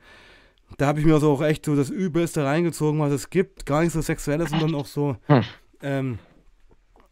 [0.77, 3.65] da habe ich mir so auch echt so das Übelste reingezogen, was es gibt.
[3.65, 5.43] Gar nicht so sexuelles, sondern auch so, Hm.
[5.81, 6.19] ähm,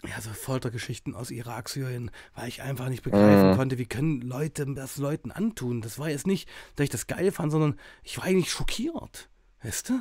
[0.08, 3.56] ja, so Foltergeschichten aus Irak, Syrien, weil ich einfach nicht begreifen Mhm.
[3.56, 5.82] konnte, wie können Leute das Leuten antun.
[5.82, 9.30] Das war jetzt nicht, dass ich das geil fand, sondern ich war eigentlich schockiert.
[9.62, 10.00] Weißt du?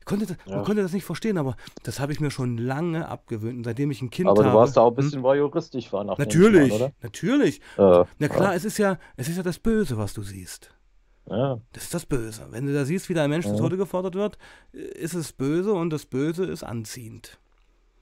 [0.00, 0.62] Ich konnte, das- Man Ja.
[0.64, 3.64] konnte das nicht verstehen, aber das habe ich mir schon lange abgewöhnt.
[3.64, 4.58] Seitdem ich ein Kind aber du habe.
[4.58, 5.04] warst da auch ein hm?
[5.04, 6.72] bisschen voyeuristisch war nach Natürlich,
[7.02, 7.60] natürlich.
[7.78, 10.74] Äh, Na klar, es ist ja, es ist ja das Böse, was du siehst.
[11.30, 12.46] ja, Das ist das Böse.
[12.50, 13.58] Wenn du da siehst, wie da ein Mensch zu Mhm.
[13.58, 14.38] Tode gefordert wird,
[14.74, 17.38] äh, ist es böse und das Böse ist anziehend.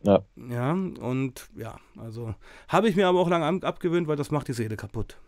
[0.07, 2.35] Ja, Ja, und ja, also
[2.69, 5.19] habe ich mir aber auch lange ab- abgewöhnt, weil das macht die Seele kaputt.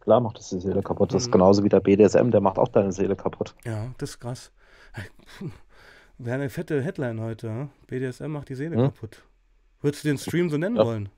[0.00, 1.12] Klar macht das die Seele kaputt.
[1.12, 1.32] Das ist Mhm.
[1.32, 3.54] genauso wie der BDSM, der macht auch deine Seele kaputt.
[3.64, 4.50] Ja, das ist krass.
[6.18, 7.68] Wäre eine fette Headline heute.
[7.86, 8.84] BDSM macht die Seele Hm?
[8.94, 9.22] kaputt.
[9.82, 10.84] Würdest du den Stream so nennen Ja.
[10.86, 11.08] wollen?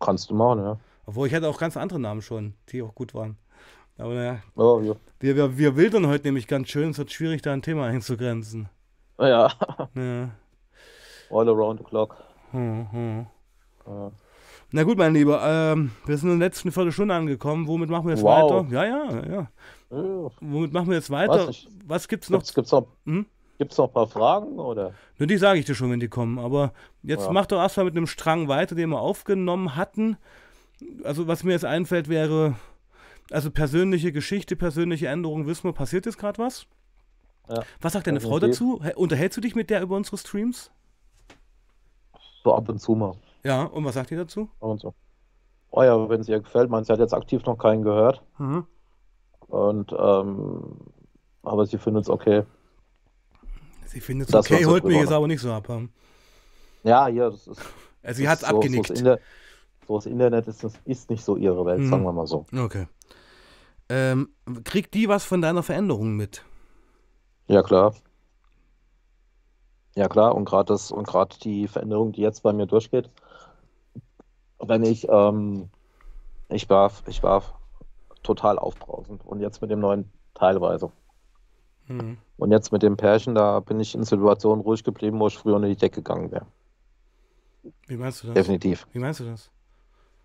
[0.00, 0.78] Kannst du machen, ja.
[1.04, 3.36] Obwohl ich hatte auch ganz andere Namen schon, die auch gut waren.
[3.98, 4.94] Aber naja, Oh, ja.
[5.20, 6.90] wir, wir, wir wildern heute nämlich ganz schön.
[6.90, 8.68] Es wird schwierig, da ein Thema einzugrenzen.
[9.18, 9.50] Ja,
[9.94, 10.30] Ja.
[11.30, 12.16] all around the clock.
[12.52, 13.26] Hm, hm.
[13.86, 14.12] Ja.
[14.72, 17.66] Na gut, mein Lieber, ähm, wir sind in der letzten Viertelstunde angekommen.
[17.68, 18.66] Womit machen wir jetzt Wow.
[18.66, 18.74] weiter?
[18.74, 19.48] Ja, ja, ja.
[19.90, 20.30] Ja.
[20.40, 21.46] Womit machen wir jetzt weiter?
[21.46, 21.68] Nicht.
[21.86, 22.38] Was gibt's noch?
[22.40, 23.26] Gibt's, gibt's, noch, Hm?
[23.58, 24.58] gibt's noch ein paar Fragen?
[24.58, 24.92] Oder?
[25.18, 26.38] Nur die sage ich dir schon, wenn die kommen.
[26.38, 27.32] Aber jetzt Ja.
[27.32, 30.16] mach doch erstmal mit einem Strang weiter, den wir aufgenommen hatten.
[31.04, 32.56] Also, was mir jetzt einfällt, wäre,
[33.30, 36.66] also persönliche Geschichte, persönliche Änderungen, wissen wir, passiert jetzt gerade was?
[37.48, 37.62] Ja.
[37.80, 38.58] Was sagt deine Frau Definitiv.
[38.60, 38.80] dazu?
[38.84, 40.70] Hä- Unterhältst du dich mit der über unsere Streams?
[42.42, 43.14] So ab und zu mal.
[43.44, 44.48] Ja, und was sagt ihr dazu?
[44.60, 44.94] Ab und zu.
[45.70, 48.22] Oh ja, wenn es ihr gefällt, man, sie hat jetzt aktiv noch keinen gehört.
[48.38, 48.66] Mhm.
[49.48, 50.76] Und, ähm,
[51.42, 52.42] aber sie findet es okay.
[53.84, 55.68] Sie findet es okay, holt mich jetzt aber nicht so ab.
[55.68, 55.90] hm.
[56.82, 57.60] Ja, hier, das ist.
[58.02, 58.96] Also sie hat ist so, abgenickt.
[58.96, 59.18] So das,
[59.88, 61.88] so das Internet ist, das ist nicht so ihre Welt, Mhm.
[61.90, 62.46] sagen wir mal so.
[62.56, 62.86] Okay.
[63.88, 64.28] Ähm,
[64.62, 66.44] kriegt die was von deiner Veränderung mit?
[67.48, 67.94] Ja, klar.
[69.94, 70.34] Ja, klar.
[70.34, 73.10] Und gerade das, und gerade die Veränderung, die jetzt bei mir durchgeht,
[74.58, 75.70] wenn ich, ähm,
[76.48, 77.42] ich war, ich war
[78.22, 79.24] total aufbrausend.
[79.24, 80.90] Und jetzt mit dem neuen teilweise.
[81.86, 82.18] Mhm.
[82.36, 85.56] Und jetzt mit dem Pärchen, da bin ich in Situationen ruhig geblieben, wo ich früher
[85.56, 86.46] unter die Decke gegangen wäre.
[87.86, 88.34] Wie meinst du das?
[88.34, 88.86] Definitiv.
[88.92, 89.50] Wie meinst du das?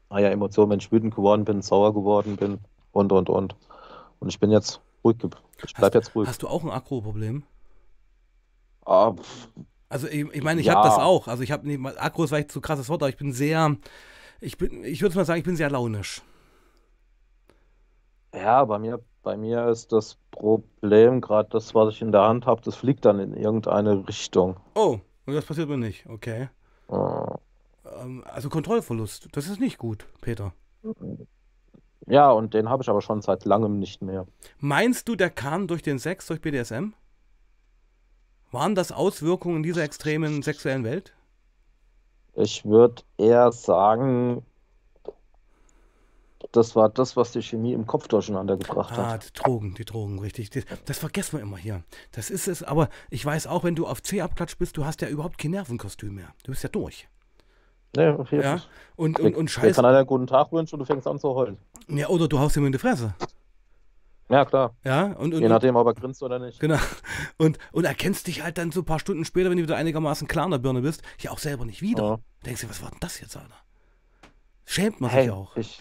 [0.09, 2.59] Ah ja, Emotionen, wenn ich wütend geworden bin, sauer geworden bin
[2.91, 3.55] und, und, und.
[4.19, 5.43] Und ich bin jetzt ruhig geblieben.
[5.65, 6.27] Ich bleib jetzt ruhig.
[6.27, 7.43] Hast du auch ein Akro-Problem?
[8.85, 9.13] Ah,
[9.89, 10.75] Also ich, ich meine, ich Ja.
[10.75, 11.27] habe das auch.
[11.27, 13.75] Also ich habe mal Akro ist vielleicht zu krasses Wort, aber ich bin sehr,
[14.39, 16.21] ich bin, ich würde mal sagen, ich bin sehr launisch.
[18.33, 22.45] Ja, bei mir, bei mir ist das Problem, gerade das, was ich in der Hand
[22.45, 24.57] habe, das fliegt dann in irgendeine Richtung.
[24.73, 26.05] Oh, und das passiert mir nicht.
[26.07, 26.49] Okay.
[26.89, 30.53] Ähm, also Kontrollverlust, das ist nicht gut, Peter.
[32.07, 34.25] Ja, und den habe ich aber schon seit langem nicht mehr.
[34.59, 36.93] Meinst du, der kam durch den Sex, durch BDSM?
[38.51, 41.13] Waren das Auswirkungen dieser extremen sexuellen Welt?
[42.33, 44.43] Ich würde eher sagen,
[46.51, 49.29] das war das, was die Chemie im Kopf durcheinander gebracht Ah, hat.
[49.29, 50.49] die Drogen, die Drogen, richtig.
[50.49, 51.83] Das, das vergessen wir immer hier.
[52.11, 55.07] Das ist es, aber ich weiß auch, wenn du auf C-Abklatsch bist, du hast ja
[55.07, 56.33] überhaupt kein Nervenkostüm mehr.
[56.43, 57.07] Du bist ja durch.
[57.95, 58.61] Nee, hier, Ja?
[58.95, 59.75] Und, Dir- und, und dir scheiß.
[59.75, 61.57] kann einer einen guten Tag wünschen und du fängst an zu heulen.
[61.87, 63.13] Ja, oder du haust ihm in die Fresse.
[64.29, 64.73] Ja, klar.
[64.85, 66.59] Ja, und, und, Je nachdem, ob er grinst oder nicht.
[66.61, 66.77] Genau.
[67.37, 70.25] Und, und erkennst dich halt dann so ein paar Stunden später, wenn du wieder einigermaßen
[70.27, 72.03] klar in der Birne bist, ja auch selber nicht wieder.
[72.03, 72.19] Ja.
[72.45, 73.55] Denkst du, was war denn das jetzt, Alter?
[74.63, 75.57] Schämt man Hey, sich auch.
[75.57, 75.79] ich,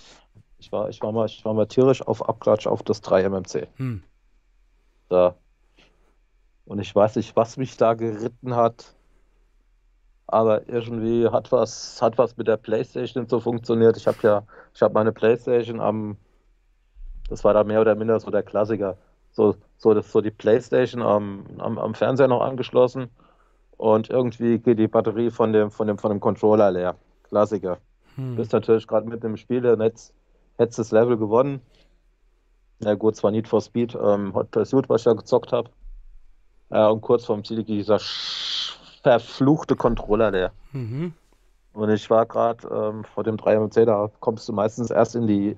[0.59, 3.69] ich, war, ich, war mal, ich war mal tierisch auf Abklatsch auf das 3MMC.
[3.77, 4.03] Hm.
[5.09, 5.37] Da.
[6.65, 8.97] Und ich weiß nicht, was mich da geritten hat.
[10.31, 13.97] Aber irgendwie hat was, hat was mit der Playstation so funktioniert.
[13.97, 14.43] Ich habe ja,
[14.75, 16.17] ich habe meine Playstation am,
[17.29, 18.97] das war da mehr oder minder so der Klassiker.
[19.33, 23.09] So, so, das, so die Playstation am, am, am Fernseher noch angeschlossen.
[23.77, 26.97] Und irgendwie geht die Batterie von dem, von dem, von dem Controller leer.
[27.25, 27.79] Klassiker.
[28.17, 28.37] Hm.
[28.37, 30.15] Bist natürlich gerade mit dem Spiel, dann hättest
[30.61, 31.61] hättest das Level gewonnen.
[32.79, 35.71] Na gut, zwar Need for Speed, ähm, Hot Pursuit, was ich da gezockt habe.
[36.71, 37.99] Ja, und kurz vorm Ziel geht dieser
[39.03, 40.53] verfluchte Controller leer.
[40.73, 41.13] Mhm.
[41.73, 45.57] Und ich war gerade ähm, vor dem 3MC, da kommst du meistens erst in die,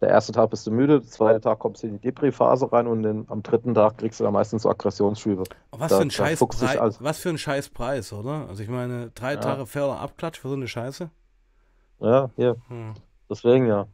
[0.00, 2.86] der erste Tag bist du müde, der zweite Tag kommst du in die Depri-Phase rein
[2.86, 5.44] und den, am dritten Tag kriegst du da meistens so Aggressionsschübe.
[5.72, 8.46] Was, Da- für ein Scheiß Preis, was für ein Scheißpreis, oder?
[8.48, 9.40] Also ich meine, drei Ja.
[9.40, 11.10] Tage Förder Abklatsch für so eine Scheiße.
[12.00, 12.94] Ja, hier, Hm.
[13.30, 13.86] deswegen ja.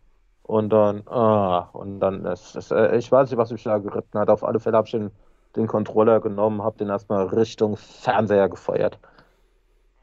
[0.45, 4.19] Und dann, ah, und dann, es, es, äh, ich weiß nicht, was mich da geritten
[4.19, 4.31] hat.
[4.31, 5.11] Auf alle Fälle habe ich den,
[5.57, 8.99] den Controller genommen, habe den erstmal Richtung Fernseher gefeuert.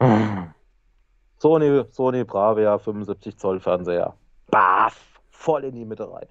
[1.38, 4.14] Sony, Sony Bravia 75 Zoll Fernseher.
[4.50, 5.20] Baff!
[5.30, 6.26] Voll in die Mitte rein.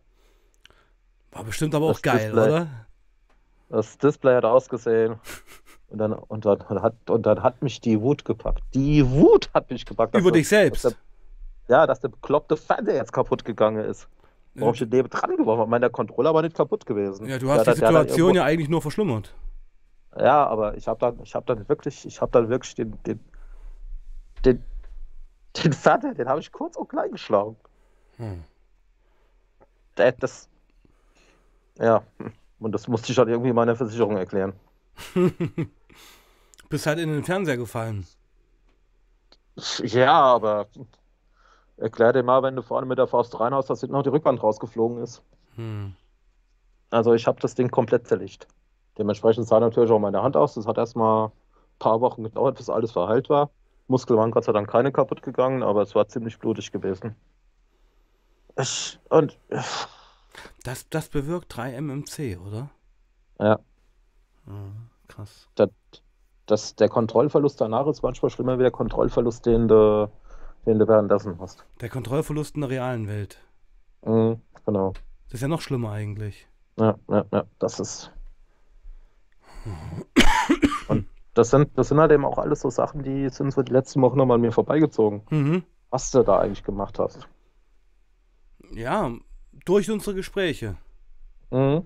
[1.32, 2.48] War bestimmt aber auch Das geil, Display.
[2.48, 2.68] oder?
[3.70, 5.16] Das Display hat ausgesehen.
[5.90, 8.62] Und dann, und, dann, und, hat, und dann hat mich die Wut gepackt.
[8.74, 10.14] Die Wut hat mich gepackt.
[10.18, 10.84] Über dich selbst.
[10.84, 10.94] Dass
[11.68, 14.10] der, ja, dass der bekloppte Fernseher jetzt kaputt gegangen ist.
[14.62, 15.70] Warum ich den neben dran geworfen habe.
[15.70, 17.28] Mein Controller war nicht kaputt gewesen.
[17.28, 19.34] Ja, du hast die der dann Situation ja eigentlich nur verschlimmert.
[20.18, 23.20] Ja, aber ich habe dann, ich habe dann wirklich, ich habe dann wirklich den, den,
[24.46, 24.64] den,
[25.64, 27.56] den Fernseher, den habe ich kurz und klein geschlagen.
[28.18, 28.44] Hm.
[29.98, 30.50] Der- Das,
[31.80, 32.02] ja,
[32.60, 34.54] und das musste ich dann irgendwie meiner Versicherung erklären.
[36.70, 38.08] Bist halt in den Fernseher gefallen.
[39.84, 40.68] Ja, aber
[41.78, 44.42] erklär dir mal, wenn du vorne mit der Faust reinhaust, dass hinten noch die Rückwand
[44.44, 45.24] rausgeflogen ist.
[45.56, 45.96] Hm.
[46.90, 48.48] Also ich habe das Ding komplett zerlegt.
[48.98, 50.56] Dementsprechend sah natürlich auch meine Hand aus.
[50.56, 51.32] Das hat erstmal ein
[51.80, 53.52] paar Wochen gedauert, bis alles verheilt war.
[53.88, 57.16] Muskeln waren Gott sei Dank keine kaputt gegangen, aber es war ziemlich blutig gewesen.
[58.60, 59.38] Ich, und
[60.64, 62.70] Das, das bewirkt 3 MMC, oder?
[63.40, 63.60] ja,
[64.48, 64.72] Ah,
[65.08, 65.48] krass.
[65.56, 65.70] das,
[66.48, 70.12] das, der Kontrollverlust danach ist manchmal schlimmer wie der Kontrollverlust, den du,
[70.68, 71.66] den du währenddessen hast.
[71.82, 73.42] Der Kontrollverlust in der realen Welt.
[74.06, 74.94] Mhm, genau.
[75.26, 76.48] Das ist ja noch schlimmer eigentlich.
[76.78, 78.12] Ja, ja, ja, das ist.
[80.88, 83.72] Und das sind, das sind halt eben auch alles so Sachen, die sind so die
[83.72, 85.22] letzten Wochen nochmal an mir vorbeigezogen.
[85.30, 85.64] Mhm.
[85.90, 87.28] Was du da eigentlich gemacht hast.
[88.72, 89.12] Ja,
[89.66, 90.78] durch unsere Gespräche.
[91.50, 91.86] Mhm.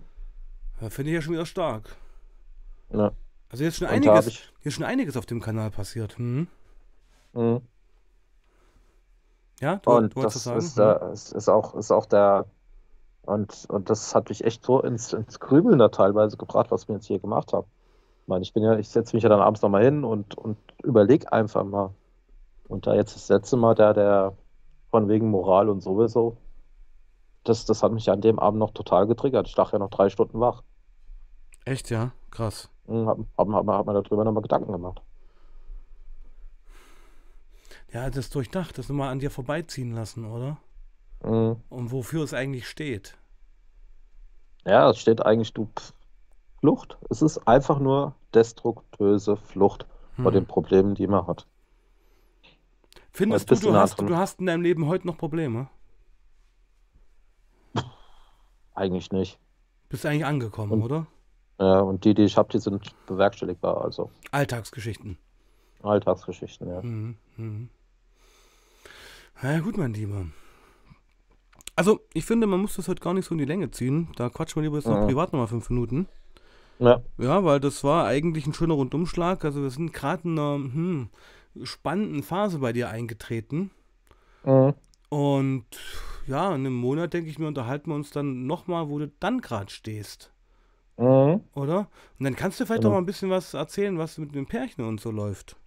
[0.90, 1.96] Finde ich ja schon wieder stark.
[2.90, 3.12] Ja.
[3.50, 4.52] Also ist schon Und einiges, ich.
[4.62, 6.18] hier ist schon einiges auf dem Kanal passiert.
[6.18, 6.48] Mhm.
[7.34, 7.62] Mhm.
[9.62, 12.46] Ja, du, Und du das ist, äh, ist, auch, ist auch der.
[13.24, 16.96] Und, und das hat mich echt so ins, ins Grübeln da teilweise gebracht, was wir
[16.96, 17.68] jetzt hier gemacht haben.
[18.24, 20.58] Ich meine, ich bin ja, ich setze mich ja dann abends nochmal hin und, und
[20.84, 21.94] überlege einfach mal.
[22.68, 24.34] Und da jetzt das letzte Mal der, der
[24.90, 26.38] von wegen Moral und sowieso,
[27.44, 29.48] das, das hat mich an dem Abend noch total getriggert.
[29.48, 30.64] Ich lag ja noch drei Stunden wach.
[31.66, 32.12] Echt, ja?
[32.32, 32.70] Krass.
[32.88, 35.02] Hm, Hab, hab, hab, hab mir darüber nochmal Gedanken gemacht.
[37.94, 40.58] Ja, das durchdacht, das nochmal an dir vorbeiziehen lassen, oder?
[41.24, 41.58] Mhm.
[41.70, 43.18] Und wofür es eigentlich steht.
[44.66, 45.68] Ja, es steht eigentlich, du,
[46.60, 46.98] Flucht.
[47.10, 49.86] Es ist einfach nur destruktöse Flucht
[50.16, 50.34] vor Hm.
[50.34, 51.48] den Problemen, die man hat.
[53.12, 55.68] Findest du, du hast, du hast in deinem Leben heute noch Probleme?
[58.74, 59.38] Eigentlich nicht.
[59.90, 61.08] Bist eigentlich angekommen, Und- oder?
[61.60, 65.18] Ja, und die, die ich habe, die sind bewerkstelligbar, also Alltagsgeschichten.
[65.84, 66.82] Alltagsgeschichten, ja.
[66.82, 67.18] Mhm.
[67.38, 67.70] Mhm.
[69.42, 70.26] Na gut, mein Lieber.
[71.76, 74.10] Also, ich finde, man muss das heute gar nicht so in die Länge ziehen.
[74.16, 75.08] Da quatschen wir lieber jetzt noch Mhm.
[75.08, 76.08] privat nochmal fünf Minuten.
[76.80, 79.44] Ja, Ja, weil das war eigentlich ein schöner Rundumschlag.
[79.46, 81.10] Also, wir sind gerade in einer hm,
[81.64, 83.72] spannenden Phase bei dir eingetreten.
[84.44, 84.74] mhm.
[85.10, 85.66] Und
[86.28, 89.42] ja, in einem Monat, denke ich mir, unterhalten wir uns dann nochmal, wo du dann
[89.42, 90.32] gerade stehst.
[90.98, 91.42] Mhm.
[91.54, 91.90] Oder?
[92.18, 92.92] Und dann kannst du vielleicht Genau.
[92.94, 95.58] auch mal ein bisschen was erzählen, was mit dem Pärchen und so läuft.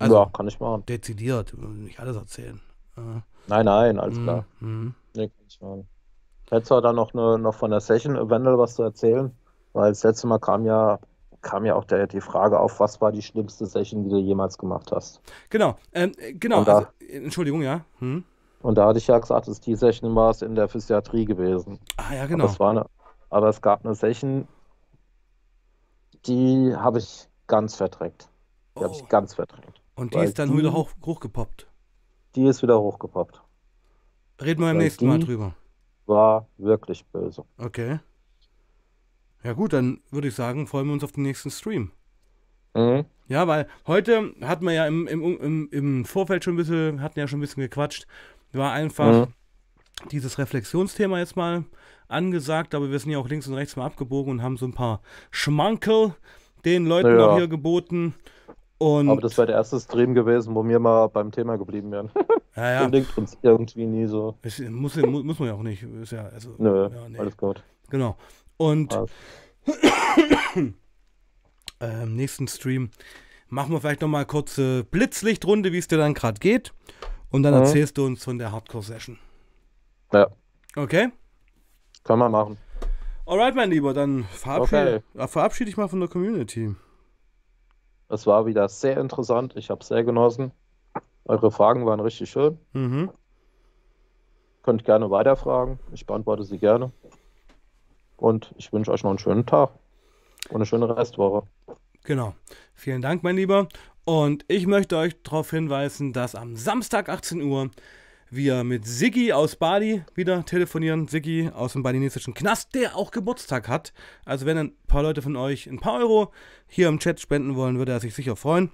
[0.00, 0.84] Ja, Also, kann ich machen.
[0.86, 2.60] dezidiert, nicht alles erzählen.
[2.96, 4.44] Äh, Nein, nein, alles mm, klar.
[4.60, 4.88] mm.
[5.14, 5.88] Nee, kann ich machen.
[6.50, 9.36] Hättest du dann noch, eine, noch von der Session eventuell was zu erzählen?
[9.72, 10.98] Weil das letzte Mal kam ja,
[11.42, 14.58] kam ja auch der, die Frage auf, was war die schlimmste Session, die du jemals
[14.58, 15.22] gemacht hast?
[15.50, 17.84] Genau, ähm, äh, genau, da- also, äh, Entschuldigung, ja.
[17.98, 18.24] Hm?
[18.62, 21.78] Und da hatte ich ja gesagt, dass die Session war es in der Physiatrie gewesen.
[21.96, 22.46] Ah, ja, Aber genau.
[22.46, 22.86] es war eine,
[23.30, 24.48] aber es gab eine Session,
[26.26, 28.28] die habe ich ganz verdrängt.
[28.78, 28.96] Die habe Oh.
[29.00, 29.80] ich ganz verdrängt.
[29.96, 31.66] Und die ist dann die- wieder hoch, hochgepoppt.
[32.36, 33.42] Die ist wieder hochgepoppt.
[34.40, 35.54] Reden wir beim nächsten Mal drüber.
[36.06, 37.44] War wirklich böse.
[37.58, 37.98] Okay.
[39.42, 41.90] Ja gut, dann würde ich sagen, freuen wir uns auf den nächsten Stream.
[42.74, 43.06] Mhm.
[43.28, 47.18] Ja, weil heute hatten wir ja im, im, im, im Vorfeld schon ein bisschen, hatten
[47.18, 48.06] ja schon ein bisschen gequatscht.
[48.52, 50.08] War einfach Mhm.
[50.10, 51.64] dieses Reflexionsthema jetzt mal
[52.08, 54.74] angesagt, aber wir sind ja auch links und rechts mal abgebogen und haben so ein
[54.74, 56.14] paar Schmankel
[56.64, 57.26] den Leuten Ja.
[57.28, 58.14] auch hier geboten.
[58.78, 62.10] Und Aber das wäre der erste Stream gewesen, wo wir mal beim Thema geblieben wären.
[62.56, 64.36] ja, ja, Gelingt uns irgendwie nie so.
[64.42, 65.82] es muss, muss, muss man ja auch nicht.
[65.82, 67.18] Ist ja, also, Nö, ja, nee.
[67.18, 67.62] alles gut.
[67.88, 68.16] Genau.
[68.58, 68.92] Und
[71.80, 72.90] äh, im nächsten Stream
[73.48, 76.72] machen wir vielleicht nochmal kurze Blitzlichtrunde, wie es dir dann gerade geht.
[77.30, 77.60] Und dann Mhm.
[77.60, 79.18] erzählst du uns von der Hardcore-Session.
[80.12, 80.28] Ja,
[80.76, 81.08] Okay?
[82.04, 82.56] können wir machen.
[83.26, 85.18] Alright, mein Lieber, dann verabschiede, Okay.
[85.18, 86.74] ja, verabschiede ich mal von der Community.
[88.08, 89.54] Es war wieder sehr interessant.
[89.56, 90.52] Ich habe es sehr genossen.
[91.24, 92.58] Eure Fragen waren richtig schön.
[92.72, 93.10] Mhm.
[94.62, 95.78] Könnt gerne weiterfragen.
[95.92, 96.92] Ich beantworte sie gerne.
[98.16, 99.70] Und ich wünsche euch noch einen schönen Tag
[100.48, 101.46] und eine schöne Restwoche.
[102.04, 102.34] Genau.
[102.74, 103.68] Vielen Dank, mein Lieber.
[104.04, 107.70] Und ich möchte euch darauf hinweisen, dass am Samstag 18 Uhr
[108.30, 111.08] wir mit Siggi aus Bali wieder telefonieren.
[111.08, 113.92] Siggi aus dem balinesischen Knast, der auch Geburtstag hat.
[114.24, 116.32] Also wenn ein paar Leute von euch ein paar Euro
[116.66, 118.72] hier im Chat spenden wollen, würde er sich sicher freuen.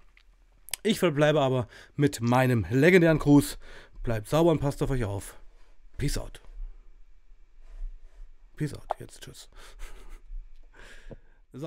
[0.83, 3.59] Ich verbleibe aber mit meinem legendären Gruß.
[4.03, 5.39] Bleibt sauber und passt auf euch auf.
[5.97, 6.41] Peace out.
[8.57, 8.87] Peace out.
[8.99, 9.49] Jetzt tschüss.